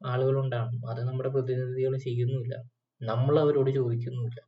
ആളുകളുണ്ടാകും 0.00 0.90
അത് 0.90 1.00
നമ്മുടെ 1.08 1.28
പ്രതിനിധികൾ 1.28 1.96
ചെയ്യുന്നുമില്ല. 1.96 2.56
നമ്മൾ 3.00 3.40
അവരോട് 3.40 3.70
ചോദിക്കുന്നുമില്ല. 3.70 4.40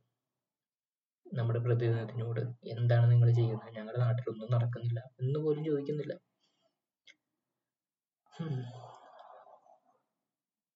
നമ്മുടെ 1.25 1.59
പ്രതിനിധിനോട് 1.59 2.41
എന്താണ് 2.65 3.11
നിങ്ങൾ 3.11 3.29
ചെയ്യുന്നത്? 3.31 3.71
ഞങ്ങളുടെ 3.77 3.99
നാട്ടിലൊന്നും 3.99 4.51
നടക്കുന്നില്ല 4.55 4.99
എന്ന് 5.21 5.39
പോലും 5.39 5.65
ചോദിക്കുന്നില്ല. 5.65 6.13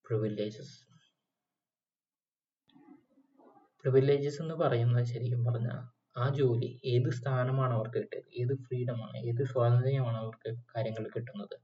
പ്രിവിലേജസ് 0.05 0.88
പ്രിവിലേജസ് 3.83 4.41
എന്ന് 4.41 4.55
പറയുന്നത് 4.55 5.05
ശരിക്കും 5.05 5.45
പറഞ്ഞാൽ 5.45 5.77
ആ 6.15 6.29
ജോലി 6.29 6.69
ഏത് 6.85 7.09
സ്ഥാനമാണ് 7.09 7.73
അവർക്ക് 7.73 7.99
കിട്ടിയത്? 8.03 8.27
ഏത് 8.41 8.53
ഫ്രീഡമാണ്? 8.63 9.17
ഏത് 9.29 9.43
സ്വാതന്ത്ര്യമാണ് 9.45 10.17
അവർക്ക് 10.17 10.49
കാര്യങ്ങൾ 10.73 11.03
കിട്ടുന്നത്? 11.15 11.55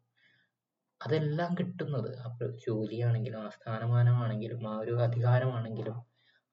അതെല്ലാം 1.01 1.51
കിട്ടുന്നത് 1.56 2.12
അപ്പോൾ 2.19 2.49
ജോലിയാണെങ്കിലും 2.65 3.41
ആ 3.41 3.49
സ്ഥാനമാനമാണെങ്കിലും 3.49 4.62
ആ 4.67 4.75
ഒരു 4.78 4.93
അധികാരമാണെങ്കിലും 4.97 5.97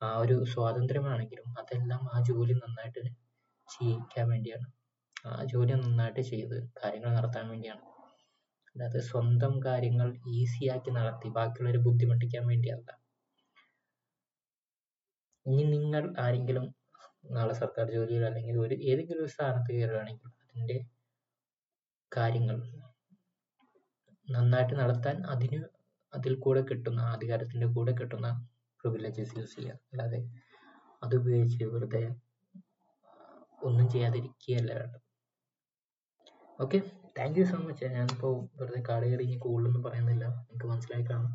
ആ 0.03 0.11
ഒരു 0.18 0.37
സ്വാതന്ത്ര്യമാണെങ്കിലും 0.44 1.48
അതെല്ലാം 1.59 2.03
ആ 2.14 2.18
ജോലി 2.20 2.53
നന്നായിട്ട് 2.53 3.03
ചെയ്യിക്കാൻ 3.68 4.27
വേണ്ടിയാണ്. 4.29 4.66
ആ 5.25 5.44
ജോലി 5.44 5.75
നന്നായിട്ട് 5.75 6.22
ചെയ്ത് 6.22 6.57
കാര്യങ്ങൾ 6.79 7.11
നടത്താൻ 7.14 7.48
വേണ്ടിയാണ്. 7.48 7.85
അല്ലാതെ 8.75 9.01
സ്വന്തം 9.01 9.55
കാര്യങ്ങൾ 9.66 10.09
ഈസിയാക്കി 10.38 10.90
നടത്തി 10.90 11.29
ബാക്കിയുള്ളവരെ 11.31 11.79
ബുദ്ധിമുട്ടിക്കാൻ 11.79 12.44
വേണ്ടിയല്ല. 12.46 12.88
ഇനി 15.46 15.64
നിങ്ങൾ 15.74 16.02
ആരെങ്കിലും 16.18 16.64
നാളെ 17.35 17.55
സർക്കാർ 17.55 17.87
ജോലിയിൽ 17.90 18.24
അല്ലെങ്കിൽ 18.24 18.57
ഒരു 18.59 18.74
ഏതെങ്കിലും 18.90 19.22
ഒരു 19.24 19.33
സ്ഥാനത്ത് 19.35 19.70
കയറുകയാണെങ്കിൽ 19.72 20.31
അതിന്റെ 20.44 20.76
കാര്യങ്ങൾ 22.12 22.57
നന്നായിട്ട് 24.28 24.74
നടത്താൻ 24.74 25.16
അതിന് 25.33 25.61
അതിൽ 26.12 26.35
കൂടെ 26.44 26.62
കിട്ടുന്ന 26.70 27.00
അധികാരത്തിന്റെ 27.14 27.66
കൂടെ 27.66 27.92
കിട്ടുന്ന 27.92 28.28
പ്രിവിലേജസ് 28.81 29.37
യൂസ് 29.38 29.55
ചെയ്യുക. 29.57 29.78
അല്ലാതെ 29.92 30.20
അത് 31.02 31.14
ഉപയോഗിച്ച് 31.20 31.64
വെറുതെ 31.74 32.02
ഒന്നും 33.62 33.87
ചെയ്യാതിരിക്കുകയല്ല 33.90 34.72
വേണ്ടത്. 34.81 34.98
Okay 36.59 36.78
thank 37.18 37.38
you 37.40 37.44
so 37.44 37.57
much 37.59 37.87
ഞാനിപ്പോൾ 37.96 38.35
വെറുതെ 38.59 38.81
കാട് 38.88 39.05
കയറി 39.07 39.24
ഇനി 39.28 39.37
കൂടുതലൊന്നും 39.46 39.83
പറയുന്നില്ല. 39.87 40.24
നിങ്ങൾക്ക് 40.38 40.68
മനസ്സിലായി 40.72 41.05
കാണും. 41.11 41.33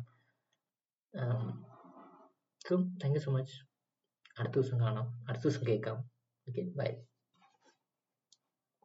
So 2.66 2.74
thank 3.02 3.16
you 3.18 3.22
so 3.26 3.32
much 3.36 3.56
അടുത്ത 4.38 4.54
ദിവസം 4.54 4.80
കാണാം. 4.80 5.06
അടുത്ത 5.28 5.42
ദിവസം 5.42 5.66
കേൾക്കാം. 5.68 5.96
Okay 6.48 6.62
bye 6.76 7.07